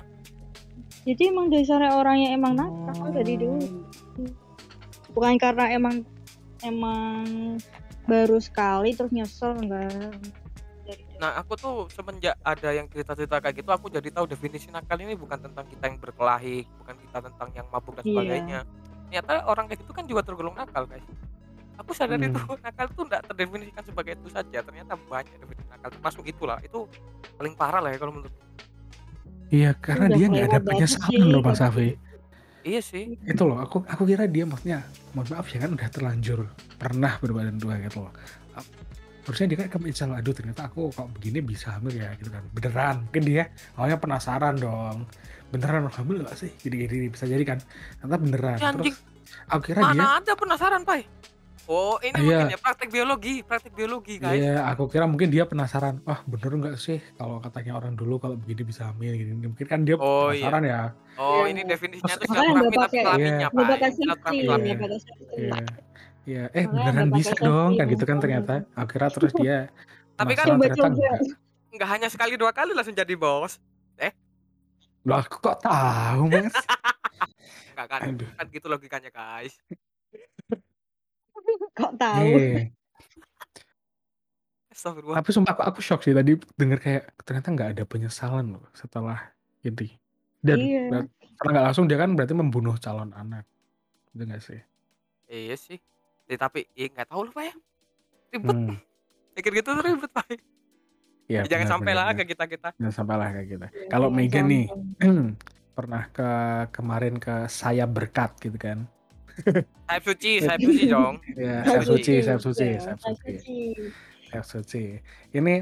[1.03, 3.67] jadi emang dasarnya orangnya emang nakal dari dulu
[5.13, 6.07] bukan karena emang
[6.65, 7.27] emang
[8.07, 10.15] baru sekali terus nyesel enggak.
[11.23, 15.15] Nah, aku tuh semenjak ada yang cerita-cerita kayak gitu, aku jadi tahu definisi nakal ini
[15.15, 18.61] bukan tentang kita yang berkelahi, bukan kita tentang yang mabuk dan Iya.
[19.13, 21.05] Ternyata orang kayak gitu kan juga tergolong nakal, guys.
[21.77, 22.33] Aku sadar Hmm.
[22.33, 24.59] itu nakal tuh tidak terdefinisikan sebagai itu saja.
[24.65, 25.93] Ternyata banyak definisi nakal.
[26.01, 26.89] Masuk itulah, itu
[27.37, 28.33] paling parah lah ya kalau menurut.
[29.53, 31.93] Iya, karena Udah dia nggak ada penyesalan loh Mas Afi.
[32.65, 33.21] Iya sih.
[33.21, 34.81] Itu loh, aku aku kira dia maksudnya,
[35.13, 36.49] mohon maaf ya kan udah terlanjur
[36.81, 38.15] pernah berbadan dua gitu loh.
[39.23, 42.43] Harusnya dia kan kamu insya aduh ternyata aku kok begini bisa hamil ya gitu kan.
[42.49, 45.05] Beneran, mungkin dia awalnya penasaran dong.
[45.53, 46.51] Beneran hamil gak sih?
[46.57, 47.59] Gini-gini bisa jadi kan.
[48.01, 48.57] Ternyata beneran.
[48.57, 48.97] Ya, anjing.
[48.97, 48.99] Terus
[49.47, 51.05] aku kira dia Mana ada penasaran, Pai?
[51.65, 52.43] Oh, ini Iya.
[52.43, 54.35] mungkin ya praktek biologi, praktek biologi, guys.
[54.35, 56.03] Iya, aku kira mungkin dia penasaran.
[56.03, 59.31] Wah, bener nggak sih kalau katanya orang dulu kalau begini bisa hamil gini.
[59.47, 60.43] Mungkin kan dia Oh, iya.
[60.43, 60.81] penasaran ya.
[61.15, 61.55] Oh, Iya.
[61.55, 63.89] ini definisinya tuh nggak tapi pakai- kelaminnya, Iya.
[63.95, 64.43] Silaturahmi Iya.
[64.43, 64.77] kelamin.
[65.39, 65.61] Iya.
[66.23, 68.55] Iya, eh beneran bisa dong kan gitu kan ternyata.
[68.73, 69.71] Aku kira terus dia
[70.13, 70.87] Tapi kan ternyata.
[71.73, 73.63] Nggak hanya sekali dua kali langsung jadi bos.
[75.03, 76.55] Loh, aku kok tahu, Mas?
[77.73, 78.01] Enggak kan?
[78.07, 78.31] Aduh.
[78.33, 79.55] Kan gitu logikanya, guys.
[81.79, 82.71] kok tahu Eh,
[84.71, 85.17] Astagfirullah.
[85.21, 89.21] tapi sumpah aku, aku shock sih tadi denger kayak ternyata nggak ada penyesalan loh setelah
[89.61, 89.93] ini.
[90.39, 90.83] Dan Iya.
[91.37, 93.45] karena nggak langsung dia kan berarti membunuh calon anak.
[94.11, 94.61] Itu nggak sih?
[95.27, 95.79] Iya sih.
[96.25, 97.55] Ya, tapi ya nggak tahu lah, Pak ya.
[98.33, 98.57] Ribet.
[98.57, 98.77] Hmm.
[99.33, 100.27] Mikir gitu tuh ribet, Pak.
[101.33, 102.19] Ya, Jangan benar, sampai benar, lah benar.
[102.19, 102.69] ke kita-kita.
[102.77, 103.67] Jangan sampai lah kayak gitu.
[103.67, 104.67] Iya, Kalau Megan nih,
[105.77, 106.31] pernah ke
[106.71, 108.85] kemarin ke saya berkat gitu kan.
[109.89, 111.15] Sayap suci, sayap suci dong.
[111.33, 113.33] Ya, Sayap saya suci, suci, saya suci, iya, saya sayap suci.
[113.35, 113.59] suci.
[114.29, 114.85] Saya suci.
[115.31, 115.55] Ini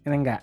[0.00, 0.40] ini enggak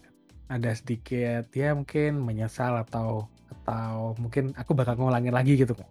[0.47, 3.25] ada sedikit ya mungkin menyesal atau
[3.59, 5.89] atau mungkin aku bakal ngulangin lagi gitu kan.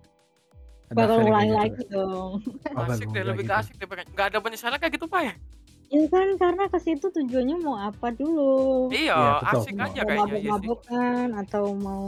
[0.88, 1.98] Bakal ulangi kayak lagi gitu.
[1.98, 2.32] dong
[2.72, 3.58] Oh, Asik deh, lebih ke gitu.
[3.58, 3.86] asik deh.
[3.86, 5.34] pengen- Nggak ada penyesalan kayak gitu, Pak ya.
[5.86, 9.60] Ya kan karena ke situ tujuannya mau apa dulu Iya, Iya, betul.
[9.60, 10.50] asik Mau aja mau kayaknya iya sih.
[10.50, 12.06] mabuk-mabukan atau mau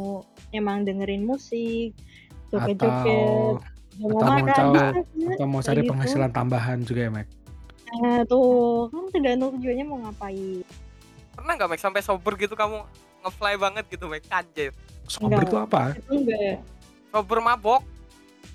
[0.51, 1.91] emang dengerin musik
[2.49, 3.57] Atau joget-joget
[3.97, 5.05] mau atau mau makan tahu- bisa kan?
[5.33, 5.89] atau mau cari gitu.
[5.89, 7.29] penghasilan tambahan juga ya, Mek.
[7.95, 8.47] nah tuh
[8.87, 10.61] kan tergantung tujuannya mau ngapain
[11.31, 12.83] Pernah nggak, Mek, sampai sober gitu kamu
[13.20, 14.26] ngefly banget gitu, Mek?
[14.29, 14.74] Anjir.
[15.05, 15.47] Sober Enggak.
[15.47, 15.83] itu apa?
[15.95, 16.59] itu enggak
[17.09, 17.83] Sober mabok.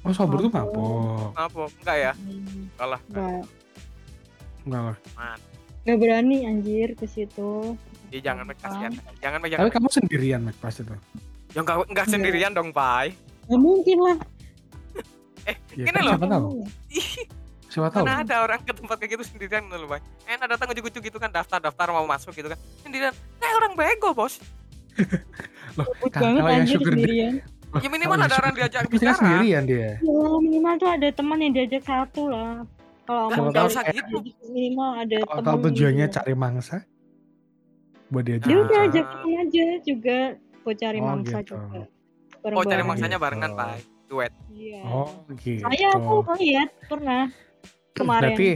[0.04, 0.76] Oh, sober itu Mabok.
[0.76, 1.32] mabok.
[1.34, 1.70] Mabok.
[1.78, 2.12] Enggak ya?
[2.14, 3.00] Hmm, Kalah.
[3.06, 3.63] enggak Enggak
[4.66, 4.98] lah.
[5.14, 5.40] Man.
[5.84, 7.76] enggak berani anjir ke situ
[8.08, 8.94] Ih, jangan, Mek, kasihan.
[9.20, 10.94] Jangan, Mek, Tapi kamu sendirian, Mek, pas itu.
[11.50, 12.14] Ya nggak nggak Iya.
[12.14, 13.18] sendirian dong, Pai.
[13.44, 14.18] nggak mungkin lah
[15.74, 16.14] Ya, Gini kan loh.
[16.14, 16.48] siapa tahu?
[17.68, 18.06] Siapa tahu?
[18.06, 20.04] Mana ada orang ke tempat kayak gitu sendirian loh, Bang.
[20.24, 22.60] Enak datang ujuk-ujuk gitu kan daftar-daftar mau masuk gitu kan.
[22.80, 23.10] Sendirian.
[23.42, 24.38] Kayak orang bego, Bos.
[25.74, 27.34] Loh, kan kalau yang anjir sugar sendirian
[27.74, 29.18] Ya minimal kalau ada orang diajak bicara.
[29.18, 29.98] sendirian dia.
[29.98, 32.62] ya minimal tuh ada teman yang diajak satu lah
[33.04, 34.16] kalau Siapa mau usah gitu.
[34.48, 36.16] minimal ada Kalau teman kalau tujuannya gitu.
[36.16, 36.76] cari mangsa,
[38.08, 39.42] buat dia ya udah Ah.
[39.44, 40.18] aja juga
[40.64, 41.56] buat cari Oh, mangsa gitu.
[41.56, 41.82] juga
[42.44, 43.24] Oh, cari mangsanya Gitu.
[43.24, 43.80] barengan, Pai.
[44.06, 44.32] Duet.
[44.48, 45.64] iya Oh, gitu.
[45.64, 47.32] saya aku lihat pernah
[47.92, 48.50] kemarin Berarti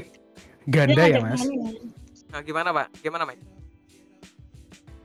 [0.66, 1.40] ganda dia ya, ngajak Mas?
[1.40, 1.72] temennya
[2.28, 2.88] Nah, gimana, Pak?
[3.00, 3.44] Gimana, Mike?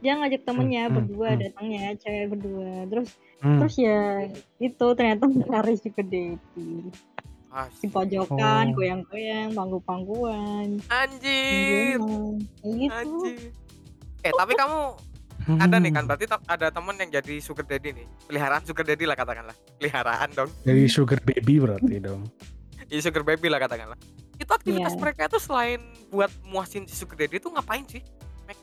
[0.03, 1.40] dia ngajak temennya Hmm, berdua hmm.
[1.40, 3.59] datangnya cewek berdua terus Hmm.
[3.59, 4.26] terus ya
[4.59, 6.34] itu ternyata menarik juga Ah,
[7.53, 8.74] di pojokan Oh.
[8.74, 12.00] goyang-goyang panggu-pangguan anjir.
[12.64, 13.53] Gitu Anjir.
[14.22, 14.80] Eh, tapi kamu
[15.42, 15.59] Hmm.
[15.59, 18.07] ada nih kan berarti ada temen yang jadi sugar daddy nih.
[18.24, 19.57] Peliharaan sugar daddy lah katakanlah.
[19.76, 20.50] Peliharaan dong.
[20.62, 22.30] Dari sugar baby berarti dong.
[22.86, 23.98] Iya sugar baby lah katakanlah.
[24.38, 25.00] Itu aktivitas Iya.
[25.03, 28.00] mereka itu selain buat muasin si sugar daddy itu ngapain sih?
[28.46, 28.55] Mek?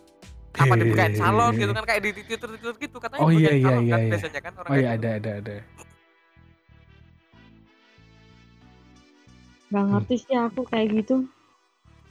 [0.55, 3.83] Apa dibukain salon gitu kan kayak di Twitter Twitter gitu katanya Oh, iya, iya, salon
[3.83, 4.09] iya, kan iya.
[4.09, 4.97] biasanya kan orang Oh iya gitu.
[4.97, 5.55] ada ada ada.
[9.69, 11.25] Nggak ngerti sih aku kayak gitu.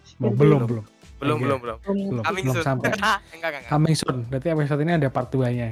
[0.07, 0.85] Sugar belum belum.
[1.19, 1.79] belum belum belum.
[1.83, 2.23] Belum.
[2.23, 2.67] Coming belum soon.
[2.67, 2.89] sampai.
[2.95, 3.71] Enggak enggak enggak.
[3.71, 4.17] Coming soon.
[4.31, 5.69] Berarti episode ini ada part 2 nya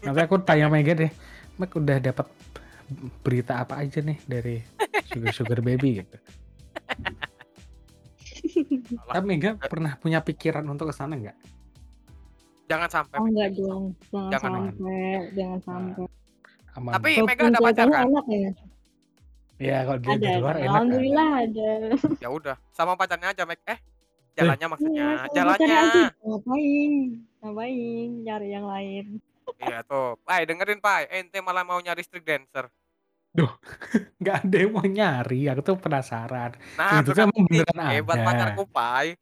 [0.00, 1.12] nanti aku tanya Mega deh.
[1.60, 2.26] Meg udah dapat
[3.20, 4.56] berita apa aja nih dari
[5.12, 6.16] sugar sugar baby gitu?
[9.12, 11.36] Tapi Mega pernah punya pikiran untuk ke sana nggak?
[12.72, 13.16] Jangan sampai.
[13.20, 16.06] Oh enggak dong, jangan, Jangan, sampai, jangan sampai.
[16.72, 16.92] aman.
[16.96, 18.08] Tapi Mega ada pacar kan?
[18.08, 18.50] enak ya.
[19.62, 20.70] Ya kalau dia Ada, di luar enak kan?
[20.74, 21.70] Alhamdulillah ada.
[22.18, 23.78] ya udah sama pacarnya aja Meg eh
[24.32, 25.04] jalannya maksudnya.
[25.04, 25.76] Iya, kalau jalannya.
[25.76, 26.92] aja, Ngapain?
[27.42, 28.08] Ngapain?
[28.24, 29.04] Nyari yang lain.
[29.60, 30.16] iya tuh.
[30.24, 31.04] Pai dengerin Pai.
[31.12, 32.66] Ente malah mau nyari street dancer.
[34.20, 35.40] Nggak ada yang mau nyari.
[35.52, 36.56] Aku tuh penasaran.
[36.76, 38.26] Nah Itu tuh kan kan beneran hebat ada.
[38.26, 39.16] pacarku Pai.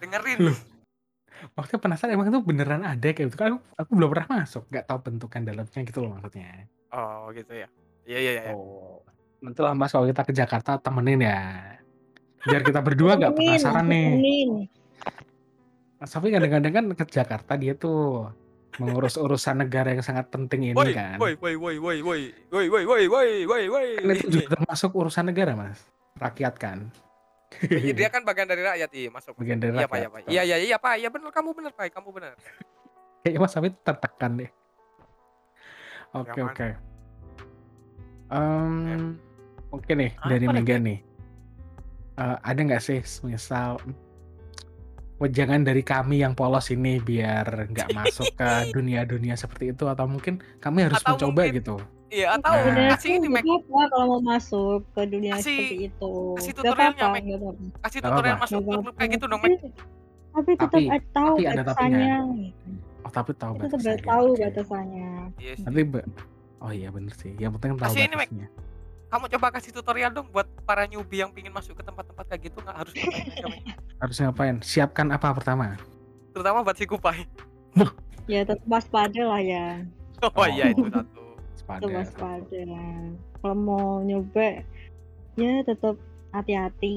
[0.00, 0.38] Dengerin.
[0.52, 0.58] Loh.
[1.58, 3.36] waktu penasaran emang itu beneran ada kayak gitu.
[3.40, 4.68] Kan aku, aku belum pernah masuk.
[4.68, 6.68] Nggak tahu bentukan dalamnya gitu loh maksudnya.
[6.92, 7.68] Oh gitu ya.
[8.04, 8.52] Iya iya iya.
[8.52, 9.00] Oh
[9.42, 11.40] nanti lah mas kalau kita ke Jakarta temenin ya
[12.46, 14.50] biar kita berdua nggak penasaran nih temenin.
[15.98, 18.26] Mas Sofi kadang-kadang kan ke Jakarta dia tuh
[18.80, 22.66] mengurus urusan negara yang sangat penting ini woi kan woi woi woi woi woi woi
[22.70, 25.82] woi woi woi woi woi kan itu juga termasuk urusan negara mas
[26.16, 26.78] rakyat kan
[27.52, 30.20] Iya, dia kan bagian dari rakyat iya masuk Bagian dari iya pak rakyat, iya pak
[30.24, 32.32] iya iya iya pak iya benar kamu benar pak kamu benar
[33.22, 34.50] Kayaknya Mas Afid tertekan deh.
[36.10, 36.68] Oke Yang oke.
[38.34, 39.02] Em,
[39.72, 40.98] oke nih Apa dari Mega nih.
[42.14, 43.80] Eh, ada nggak sih misal
[45.16, 50.42] wejangan dari kami yang polos ini biar nggak masuk ke dunia-dunia seperti itu atau mungkin
[50.58, 51.76] kami harus Atau mencoba mungkin- gitu.
[52.10, 52.60] iya atau Nah.
[52.60, 56.12] Sebenarnya kasih ini Meg kalau mau masuk ke dunia Kasih- seperti itu.
[56.36, 57.24] kasih tutorialnya, Meg.
[57.80, 58.98] kasih tutorial masuk klub apa-apa.
[58.98, 59.70] kayak gitu dong Meg Tapi,
[60.32, 62.16] tapi tetap Tapi- tahu tapi ada batasannya.
[62.42, 62.68] gitu.
[63.02, 64.04] Oh tapi tahu tetap batasnya.
[64.06, 65.10] tahu batasannya.
[65.38, 65.58] Yes.
[65.60, 66.08] Nanti be-
[66.58, 67.32] oh iya bener sih.
[67.36, 68.46] Yang penting tahu Kasih ini, batasnya.
[69.12, 72.58] Kamu coba kasih tutorial dong buat para newbie yang pingin masuk ke tempat-tempat kayak gitu
[72.64, 73.46] nggak harus ngapain aja.
[74.00, 74.56] Harus ngapain?
[74.64, 75.76] Siapkan apa pertama?
[76.32, 77.28] terutama buat si kupai
[78.24, 79.84] Ya tetap waspada lah ya.
[80.24, 80.48] oh, Oh.
[80.48, 81.20] iya itu satu.
[81.60, 82.64] Tetap waspada.
[83.36, 84.64] Kalau mau nyoba
[85.36, 86.00] ya tetap
[86.32, 86.96] hati-hati.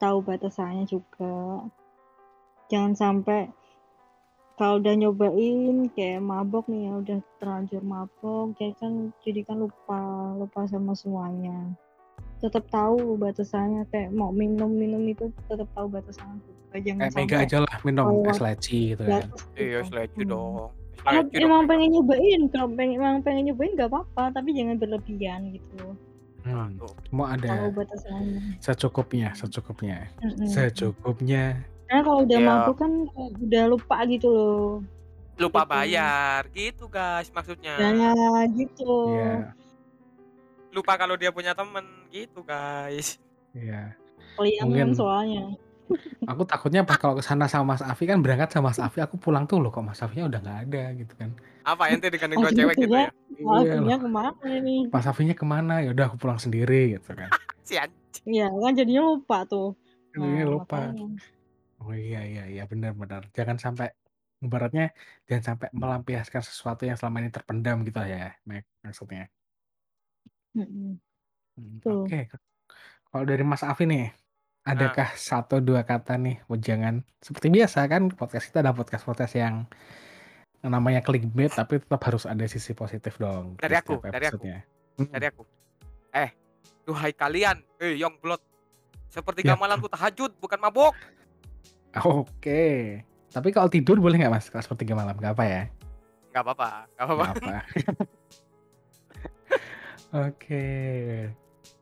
[0.00, 1.68] Tahu batasannya juga.
[2.72, 3.52] Jangan sampai
[4.58, 8.92] kalau udah nyobain kayak mabok nih ya udah terlanjur mabok jadi kan
[9.24, 10.00] jadi kan lupa
[10.36, 11.72] lupa sama semuanya
[12.42, 17.22] tetap tahu batasannya kayak mau minum minum itu tetap tahu batasannya juga jangan Kayak Mega
[17.38, 19.22] sampai aja lah minum Oh, es leci gitu kan.
[19.30, 19.88] batas iya gitu.
[19.88, 20.30] seleci Hmm.
[20.30, 20.52] dong
[21.02, 25.94] dong, emang pengen nyobain kalau pengen emang pengen nyobain nggak apa-apa tapi jangan berlebihan gitu
[26.42, 26.82] Nah, Hmm.
[27.06, 30.10] Semua ada tahu batasannya secukupnya, secukupnya,
[30.50, 31.62] secukupnya.
[31.92, 32.48] Karena kalau udah Iya.
[32.48, 32.92] mabuk kan
[33.38, 34.80] udah lupa gitu loh
[35.34, 35.70] lupa Gitu.
[35.70, 39.52] bayar gitu guys maksudnya nah gitu Iya,
[40.70, 43.20] lupa kalau dia punya temen gitu guys
[43.52, 43.92] iya.
[44.34, 45.44] kalian Mungkin- soalnya
[46.24, 49.20] Aku takutnya pas kalau ke sana sama Mas Afi kan berangkat sama Mas Afi, aku
[49.20, 51.36] pulang tuh loh kok Mas Afinya udah nggak ada gitu kan.
[51.62, 53.12] apa ente digandeng Oh, dua cewek gitu gitu ya?
[53.36, 53.98] ya Iya loh.
[53.98, 55.74] ke mana nih Mas Afinya ke mana?
[55.78, 57.28] Ya udah aku pulang sendiri gitu kan.
[57.62, 59.76] si anjing Iya kan jadinya lupa tuh.
[60.10, 60.76] Jadinya Nah, lupa.
[60.80, 61.06] makanya.
[61.82, 63.26] Oh iya iya iya benar-benar.
[63.34, 63.90] Jangan sampai
[64.38, 64.94] ibaratnya
[65.26, 69.26] jangan sampai melampiaskan sesuatu yang selama ini terpendam gitu ya, Mek, maksudnya.
[70.54, 70.98] Mm-mm.
[71.58, 72.06] Hmm, Betul.
[72.06, 72.20] Oke.
[73.12, 74.08] Kalau dari Mas Afi nih,
[74.64, 77.02] adakah satu dua kata nih wejangan?
[77.18, 79.66] Seperti biasa kan podcast kita ada podcast-podcast yang
[80.62, 84.38] namanya clickbait tapi tetap harus ada sisi positif dong di Dari aku, setiap dari aku.
[84.38, 84.58] episode-nya.
[84.94, 85.42] Hmm, dari aku
[86.12, 86.30] eh
[86.84, 88.38] duhai kalian eh young blood
[89.08, 89.58] sepertiga Ya.
[89.58, 90.94] malam tuh tahajud bukan mabuk
[92.20, 92.64] Oke.
[93.28, 94.48] Tapi kalau tidur boleh nggak Mas?
[94.48, 95.62] Kelas sepertiga malam nggak apa ya?
[96.32, 97.54] nggak apa-apa nggak apa-apa apa.
[100.28, 100.66] Oke.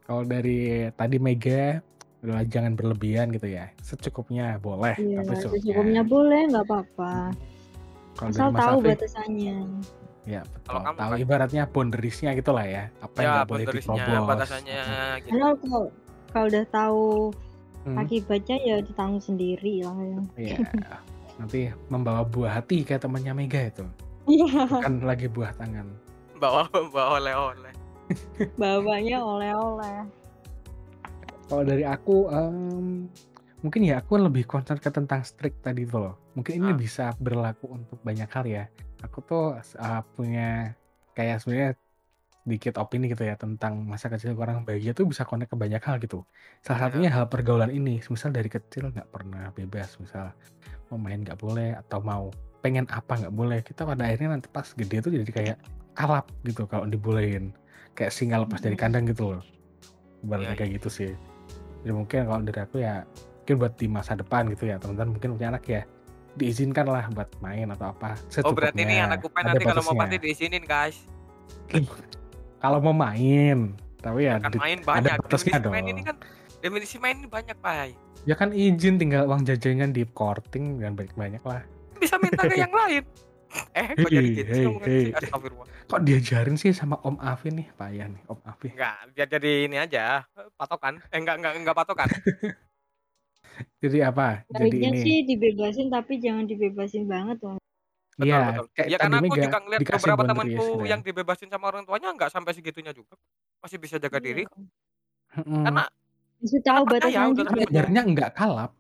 [0.03, 0.59] Kalau dari
[0.93, 1.79] tadi Mega
[2.21, 3.71] adalah jangan berlebihan gitu ya.
[3.79, 5.63] Secukupnya boleh, Iya, tapi secukupnya.
[5.63, 7.15] secukupnya boleh nggak apa-apa.
[8.19, 9.57] Kalau Asal tahu Afi, batasannya.
[10.27, 10.67] ya betul.
[10.67, 11.23] Kalau kamu, tahu Kak?
[11.23, 12.85] ibaratnya boundariesnya gitu lah ya.
[13.01, 14.29] Apa yang ya nggak boleh diterobos.
[14.29, 14.83] batasannya
[15.23, 15.83] gitu kalau
[16.31, 17.05] kalau udah tahu
[17.81, 20.21] Hmm, akibatnya ya ditanggung sendiri lah ya.
[20.37, 20.57] Iya.
[21.41, 23.85] Nanti membawa buah hati kayak temannya Mega itu.
[24.29, 25.89] Iya, Bukan lagi buah tangan.
[26.37, 27.73] bawa bawa oleh-oleh
[28.57, 30.09] bawanya oleh-oleh.
[31.47, 33.07] Kalau dari aku, em,
[33.61, 36.15] mungkin ya aku lebih concern ke tentang strict tadi tuh loh.
[36.33, 36.79] Mungkin ini Ah.
[36.79, 38.65] bisa berlaku untuk banyak hal ya.
[39.03, 40.75] Aku tuh uh, punya
[41.13, 41.73] kayak sebenarnya
[42.41, 46.01] sedikit opini gitu ya tentang masa kecil orang bahagia tuh bisa connect ke banyak hal
[46.01, 46.25] gitu.
[46.61, 46.85] Salah Iya.
[46.89, 48.01] satunya hal pergaulan ini.
[48.03, 50.33] Misal dari kecil nggak pernah bebas, misal
[50.89, 52.25] mau main nggak boleh atau mau
[52.61, 53.61] pengen apa nggak boleh.
[53.61, 55.57] Kita pada akhirnya nanti pas gede tuh jadi kayak
[55.93, 57.53] kalap gitu kalau dibolehin.
[57.93, 59.43] Kayak singa lepas dari kandang gitu loh.
[60.21, 61.13] Ibaratnya Iya, kayak gitu sih.
[61.85, 63.05] Jadi mungkin kalau dari aku ya
[63.41, 65.83] mungkin buat di masa depan gitu ya teman-teman mungkin punya anak ya
[66.31, 68.15] diizinkan lah buat main atau apa
[68.45, 69.07] Oh berarti nih secukupnya.
[69.11, 71.03] anak kupen nanti kalau mau party diizinin guys.
[72.61, 75.17] kalau mau main tapi ya Kan main banyak.
[75.19, 75.91] batasnya Definisi main dong.
[75.91, 76.17] ini kan
[76.61, 77.93] definisi main ini banyak pak.
[78.23, 81.65] ya kan izin tinggal uang jajangan di korting dan banyak-banyak lah
[81.97, 83.05] Bisa minta ke yang lain.
[83.73, 84.63] Eh kok jadi gitu hei.
[84.87, 85.05] sih?
[85.11, 85.67] Astagfirullah.
[85.85, 89.77] kok diajarin sih sama Om Afi nih payah nih Om Afi Enggak, biar jadi ini
[89.77, 90.05] aja
[90.55, 91.03] patokan.
[91.11, 92.07] Eh enggak enggak enggak patokan.
[93.83, 97.59] jadi apa jadi Baiknya ini sih dibebasin tapi jangan dibebasin banget tuh.
[98.21, 98.67] Betul, Iya, betul.
[98.71, 100.87] kayak Ya karena aku juga ngeliat dikasih beberapa boundaries, temanku nah.
[100.87, 103.15] yang dibebasin sama orang tuanya enggak sampai segitunya juga.
[103.59, 104.45] Masih bisa jaga diri.
[105.33, 105.63] Mm-mm.
[105.63, 105.85] Karena
[106.37, 107.53] Masih tahu percaya batasan udah juga.
[107.59, 108.71] ngajarnya nggak kalap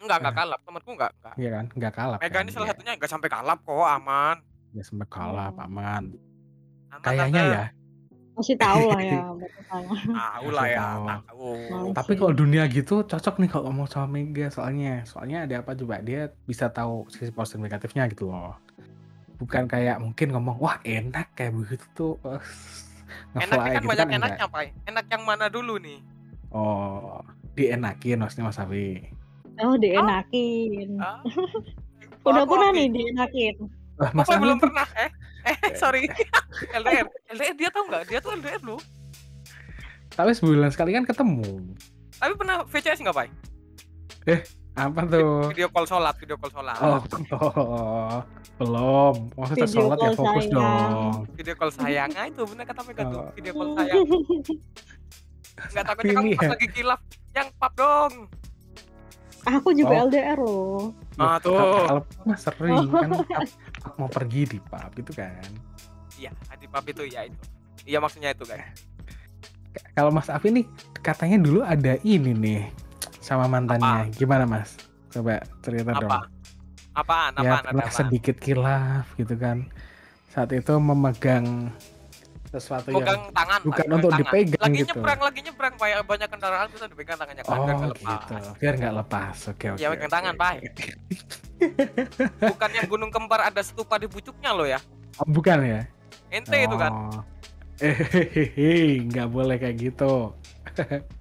[0.00, 1.34] enggak enggak kalap, temanku enggak enggak.
[1.36, 2.40] Iya kan nggak kalap Mega kan?
[2.40, 2.72] ini salah Iya.
[2.72, 4.36] satunya enggak sampai kalap kok, aman.
[4.70, 5.66] ya sampai kalap Hmm.
[5.66, 6.04] aman
[6.88, 7.52] Aman, kayaknya Tante.
[7.52, 7.64] ya
[8.32, 9.96] Masih tahu lah ya batasannya.
[10.08, 11.04] Tahu lah ya, Tahu.
[11.04, 11.48] tahu.
[11.68, 11.92] Masih.
[11.92, 15.98] tapi kalau dunia gitu cocok nih kalau ngomong sama Mega soalnya soalnya ada apa coba
[15.98, 18.56] dia bisa tahu sisi positif negatifnya gitu loh
[19.40, 22.40] bukan kayak mungkin ngomong wah enak kayak begitu tuh eh,
[23.34, 24.20] Enaknya ngefly kan gitu banyak enggak.
[24.20, 24.62] enaknya, Pak.
[24.86, 25.98] Enak yang mana dulu nih?
[26.50, 27.18] oh
[27.54, 29.06] dienakin maksudnya Mas Afi
[29.60, 30.96] Oh dienakin.
[30.96, 31.20] Ah.
[32.22, 32.78] Udah Aku pernah Abi.
[32.80, 33.54] nih dienakin.
[33.96, 35.10] Lah, Mas Afi belum tuh pernah eh
[35.46, 36.04] eh sorry
[36.78, 38.80] LDR LDR dia tahu nggak dia tuh LDR loh
[40.10, 41.64] tapi sebulan sekali kan ketemu
[42.16, 43.26] tapi pernah VCS nggak pak
[44.80, 45.52] apa tuh?
[45.52, 46.78] Video call sholat video call sholat.
[46.80, 47.00] Oh,
[47.36, 48.16] oh,
[48.56, 49.14] belum.
[49.36, 50.56] Maksudnya Video sholat ya fokus sayang.
[50.56, 51.14] dong.
[51.36, 52.10] Video call sayang.
[52.16, 53.20] Ah itu bener kata Mega tuh.
[53.20, 53.30] Oh.
[53.36, 54.04] video call sayang.
[55.60, 56.50] Nggak takutnya kamu pas ya.
[56.56, 57.00] lagi kilaf
[57.36, 58.12] yang pap dong.
[59.40, 60.04] Aku juga Oh.
[60.08, 60.92] LDR loh.
[61.20, 61.56] ah tuh.
[61.56, 63.10] kalau mah sering kan
[64.00, 65.48] mau pergi di pub itu kan.
[66.16, 67.36] Iya di pap itu ya itu.
[67.84, 68.64] Iya maksudnya itu guys.
[69.96, 70.64] Kalau Mas Afi nih
[71.00, 72.62] katanya dulu ada ini nih
[73.20, 74.08] sama mantannya.
[74.16, 74.74] Gimana Mas?
[75.12, 76.10] Coba cerita dong.
[76.10, 76.18] Apa
[76.90, 77.94] apaan ya pernah apa?
[77.94, 79.68] sedikit kilaf gitu kan.
[80.30, 81.70] Saat itu memegang
[82.50, 84.20] sesuatu yang pegang tangan bukan Pak, untuk tangan.
[84.26, 84.90] dipegang lagi gitu.
[84.90, 85.74] nyebrang lagi nyebrang.
[85.78, 87.42] Banyak banyak kendaraan kita dipegang tangannya.
[87.46, 88.10] Kan biar oh nggak lepas?
[88.10, 88.34] gitu.
[88.58, 89.36] Biar nggak lepas.
[89.54, 90.42] Oke oke Iya, pegang oke, tangan, oke.
[90.42, 90.54] Pak.
[92.56, 94.80] bukan yang gunung kembar ada stupa di pucuknya loh ya?
[95.22, 95.82] Oh, bukan ya?
[96.30, 96.90] Ente itu kan?
[96.90, 97.22] Oh.
[97.78, 97.96] Eh,
[98.34, 100.34] hehehe, nggak boleh kayak gitu.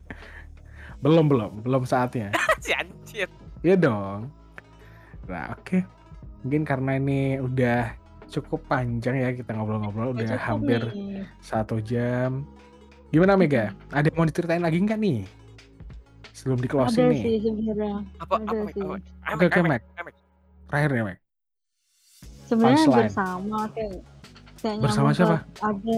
[0.99, 2.31] belum belum belum saatnya.
[2.63, 3.27] si anjir
[3.59, 4.31] Iya dong.
[5.25, 5.83] Nah oke,
[6.41, 7.91] mungkin karena ini udah
[8.25, 11.25] cukup panjang ya kita ngobrol-ngobrol udah Cukup hampir nih.
[11.39, 12.45] satu jam.
[13.09, 13.73] Gimana Mega?
[13.89, 15.25] Ada yang mau diceritain lagi nggak nih?
[16.31, 17.21] Sebelum di Ada closing nih.
[17.21, 17.35] sih
[18.15, 18.81] apa Ada apa sih.
[18.85, 19.81] apa Oke oke Mek.
[19.97, 20.15] Emek.
[20.65, 21.17] Terakhir ya Mek.
[22.45, 23.93] Sebenarnya bersama kayak
[24.57, 25.37] kayak Bersama siapa?
[25.59, 25.97] Ada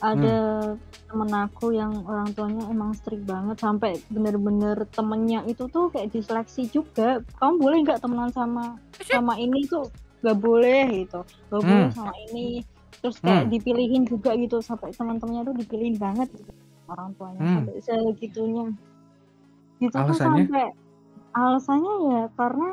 [0.00, 0.38] ada
[0.72, 0.80] Hmm.
[1.10, 6.70] temen aku yang orang tuanya emang strict banget sampai bener-bener temennya itu tuh kayak diseleksi
[6.70, 7.20] juga.
[7.36, 9.90] Kamu boleh nggak temenan sama sama ini tuh
[10.24, 11.20] nggak boleh gitu,
[11.52, 11.96] nggak boleh Hmm.
[11.96, 12.64] sama ini.
[13.00, 13.52] Terus kayak Hmm.
[13.52, 16.52] dipilihin juga gitu sampai teman-temannya tuh dipilihin banget gitu
[16.88, 17.54] orang tuanya Hmm.
[17.64, 18.66] sampai segitunya.
[19.80, 20.44] Gitu tuh Alasannya?
[20.48, 20.66] sampai
[21.30, 22.68] alasannya ya karena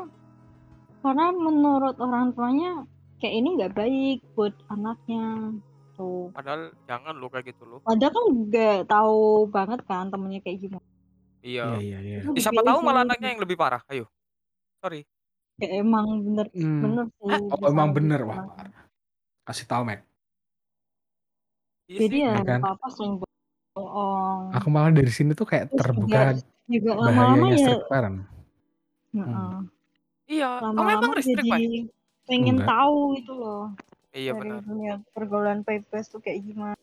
[0.98, 2.84] karena menurut orang tuanya
[3.18, 5.54] kayak ini nggak baik buat anaknya
[5.98, 6.30] tuh.
[6.30, 9.18] padahal jangan lo kayak gitu lo Padahal kan nggak tahu
[9.48, 10.86] banget kan temennya kayak gimana.
[11.40, 12.18] iya Iya iya iya.
[12.22, 13.10] Itu Eh, siapa tahu malah sendiri.
[13.12, 14.06] anaknya yang lebih parah ayo
[14.78, 15.02] sorry
[15.54, 16.80] Kayak emang bener Hmm.
[16.80, 17.34] bener sih.
[17.52, 18.30] Oh emang bener gitu.
[18.30, 18.38] wah.
[18.48, 18.84] parah.
[19.44, 20.00] Kasih tahu Mek.
[21.86, 22.60] iya Jadi sih ya Ya kan?
[22.60, 23.14] papa sering
[23.74, 24.42] bohong.
[24.52, 28.18] Aku malah dari sini tuh kayak Terus terbuka juga, juga lama-lama bahayanya ya strict parent.
[29.08, 29.56] heeh.
[30.28, 31.58] iya kamu lama-lama emang jadi pak
[32.24, 32.68] pengen Enggak.
[32.68, 33.64] tahu gitu loh
[34.10, 36.74] iya dari benar dunia pergaulan bebas tuh kayak gimana.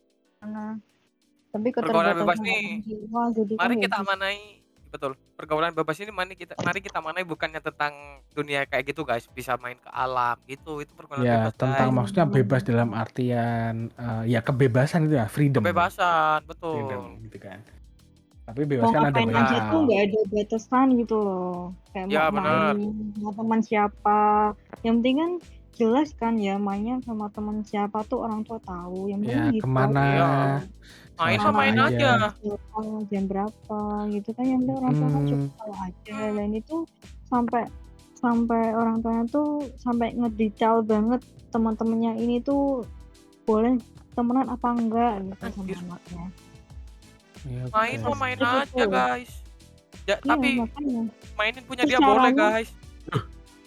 [1.48, 2.52] Tapi Pergaulan keterbatasan bebas nih.
[2.52, 4.38] orang jiwa jadi kan mari ya kita bisa- manai
[4.86, 7.92] betul pergaulan bebas ini mari kita mari kita manai bukannya tentang
[8.30, 11.96] dunia kayak gitu guys bisa main ke alam gitu itu pergaulan Ya bebas tentang guys.
[11.96, 15.60] maksudnya bebas dalam artian eh, ya kebebasan itu ya freedom.
[15.60, 17.58] kebebasan Freedom betul gitu kan.
[18.46, 19.62] Tapi bebas kan ada ngapain aja banyak.
[19.66, 21.58] tuh nggak ada batasan gitu loh
[21.90, 22.72] kayak Ya, mau benar.
[22.72, 22.80] main
[23.12, 24.18] sama teman siapa
[24.80, 25.30] yang penting kan
[25.76, 29.06] jelas kan ya mainnya sama teman siapa tuh orang tua tahu.
[29.06, 29.62] Yang Ya gitu.
[29.62, 30.00] ke mana?
[30.02, 30.30] Iya.
[31.16, 32.12] main Sama main aja.
[33.08, 35.30] jam berapa gitu kan yang penting orang tua kan Hmm.
[35.30, 36.18] cukup tahu aja.
[36.32, 36.76] Dan itu
[37.24, 37.62] sampai
[38.16, 42.84] sampai orang tuanya tuh sampai ngedetail banget teman-temannya ini tuh
[43.44, 43.76] boleh
[44.12, 46.26] temenan apa enggak gitu sama anaknya.
[47.46, 49.32] Ya, main mah main aja guys.
[50.04, 51.02] Ya, Iya, tapi makanya.
[51.34, 52.70] mainin punya Terus dia boleh guys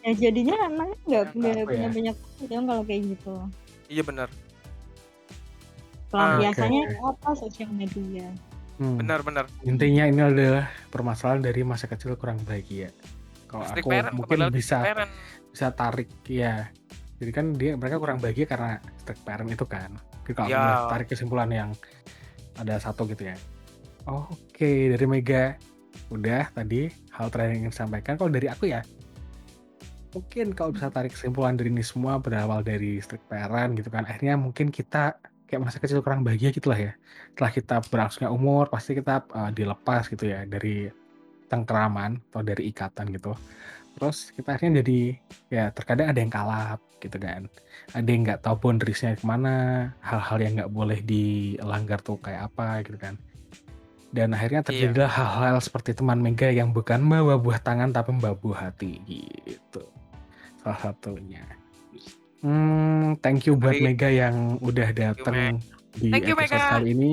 [0.10, 1.90] ya jadinya anaknya nggak Ya, apa punya ya?
[1.94, 2.16] banyak
[2.50, 3.36] dong kalau kayak gitu
[3.88, 4.30] iya benar
[6.10, 6.98] Pelampiasannya Oke.
[7.06, 8.26] apa sosial media
[8.80, 8.96] Hmm.
[8.96, 12.96] benar-benar Intinya ini adalah permasalahan dari masa kecil kurang bahagia.
[13.46, 15.12] Kalau aku parent mungkin bisa parent
[15.52, 16.72] bisa tarik ya.
[17.20, 20.00] Jadi kan dia mereka kurang bahagia karena strict parent itu kan.
[20.24, 20.88] Jadi kalau aku Ya.
[20.88, 21.70] tarik kesimpulan yang
[22.56, 23.36] ada satu gitu ya.
[24.08, 25.60] Oke, dari Mega
[26.08, 28.16] udah tadi hal terakhir yang ingin disampaikan.
[28.16, 28.80] Kalau dari aku ya,
[30.10, 34.06] mungkin kalau bisa tarik kesimpulan dari ini semua berawal dari strict parent gitu kan.
[34.10, 36.94] Akhirnya mungkin kita kayak masa kecil kurang bahagia gitulah ya.
[37.34, 40.90] Setelah kita berlangsungnya umur, pasti kita uh, dilepas gitu ya dari
[41.50, 43.34] tengkeraman atau dari ikatan gitu.
[43.98, 45.00] Terus kita akhirnya jadi
[45.50, 47.50] ya terkadang ada yang kalap gitu kan.
[47.94, 52.86] Ada yang nggak tahu boundariesnya ke mana, hal-hal yang nggak boleh dilanggar tuh kayak apa
[52.86, 53.18] gitu kan.
[54.10, 58.60] Dan akhirnya terjadilah hal-hal seperti teman Mega yang bukan membawa buah tangan tapi membawa buah
[58.70, 59.99] hati gitu.
[60.70, 61.42] Salah satunya.
[62.40, 63.74] Hmm, thank you buat.
[63.76, 65.58] Mega yang udah datang
[65.98, 66.70] di Thank you, episode Mega.
[66.72, 67.12] kali ini.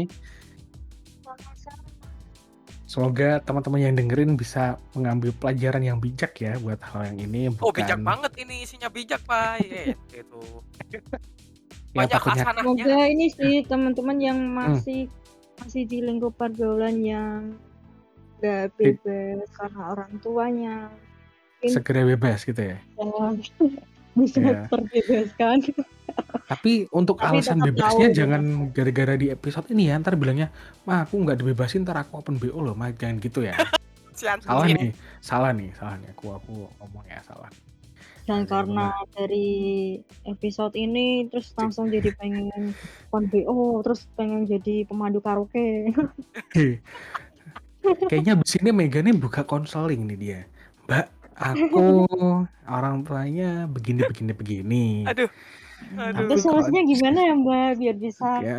[2.86, 7.48] Semoga teman-teman yang dengerin bisa mengambil pelajaran yang bijak ya buat hal yang ini.
[7.56, 10.40] oh bijak bukan banget ini isinya bijak pak Iya, gitu
[11.92, 14.52] yang banyak takutnya hasanahnya Semoga ini sih teman-teman yang Hmm.
[14.54, 15.00] masih
[15.56, 17.56] masih di lingkup pergaulan yang
[18.38, 20.74] gak bebas karena orang tuanya
[21.66, 22.78] mungkin segera bebas gitu ya.
[24.16, 24.64] bisa Iya.
[24.72, 25.56] terbebaskan.
[26.48, 28.20] Tapi untuk Tapi alasan bebasnya tahu gitu.
[28.24, 28.42] jangan
[28.72, 30.00] gara-gara di episode ini ya.
[30.00, 30.48] Ntar bilangnya,
[30.88, 33.52] mah aku nggak dibebasin, ntar aku open BO loh, mah jangan gitu ya.
[34.16, 34.80] Sian, salah sian.
[34.80, 34.90] nih,
[35.20, 36.08] salah nih, salah nih.
[36.16, 37.52] Aku aku ngomongnya salah.
[38.24, 39.48] Dan Iya, karena dari
[40.24, 42.72] episode ini terus langsung jadi pengen
[43.12, 45.92] kon BO, terus pengen jadi pemandu karaoke.
[48.10, 50.40] Kayaknya abis ini Mega nih buka konseling nih dia.
[50.88, 51.06] Mbak,
[51.36, 52.08] aku
[52.76, 54.84] orang tuanya begini begini begini.
[55.04, 55.28] aduh
[55.96, 58.56] aduh Terus solusinya gimana ya Mbak biar bisa Ya,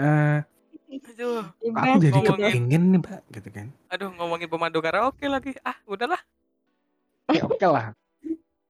[0.88, 1.44] aduh
[1.76, 2.46] aku jadi ngomongin.
[2.54, 3.68] kepingin nih Mbak, gitu kan.
[3.90, 6.22] aduh ngomongin pemandu karaoke lagi ah udahlah
[7.36, 7.92] Ya oke lah.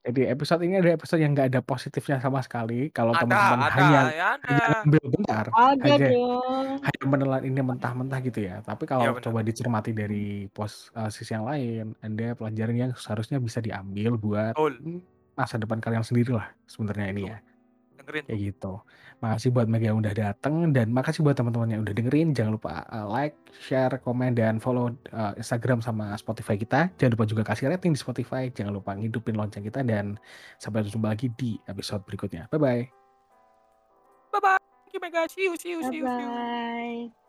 [0.07, 2.87] Jadi episode ini ada episode yang nggak ada positifnya sama sekali.
[2.95, 6.07] Kalau teman-teman hanya ya ada hanya ambil bentar, ada aja.
[6.07, 6.67] dong.
[6.79, 8.63] hanya menelan ini mentah-mentah gitu ya.
[8.63, 9.23] Tapi kalau benar.
[9.27, 14.55] coba dicermati dari pos uh, sisi yang lain, ada pelajaran yang seharusnya bisa diambil buat
[14.55, 15.03] hmm,
[15.35, 17.37] masa depan kalian sendiri lah sebenarnya ini ya.
[17.99, 18.73] dengerin Kayak gitu.
[19.17, 22.37] Makasih buat Mega yang udah dateng dan makasih buat teman-teman yang udah dengerin.
[22.37, 26.93] Jangan lupa uh, like, share, komen dan follow uh, Instagram sama Spotify kita.
[27.01, 28.53] Jangan lupa juga kasih rating di Spotify.
[28.53, 30.21] Jangan lupa ngidupin lonceng kita dan
[30.61, 32.45] sampai jumpa lagi di episode berikutnya.
[32.53, 32.83] Bye bye.
[34.31, 37.09] bye bye thank you mega see you see you Bye see you, see you.
[37.09, 37.26] bye.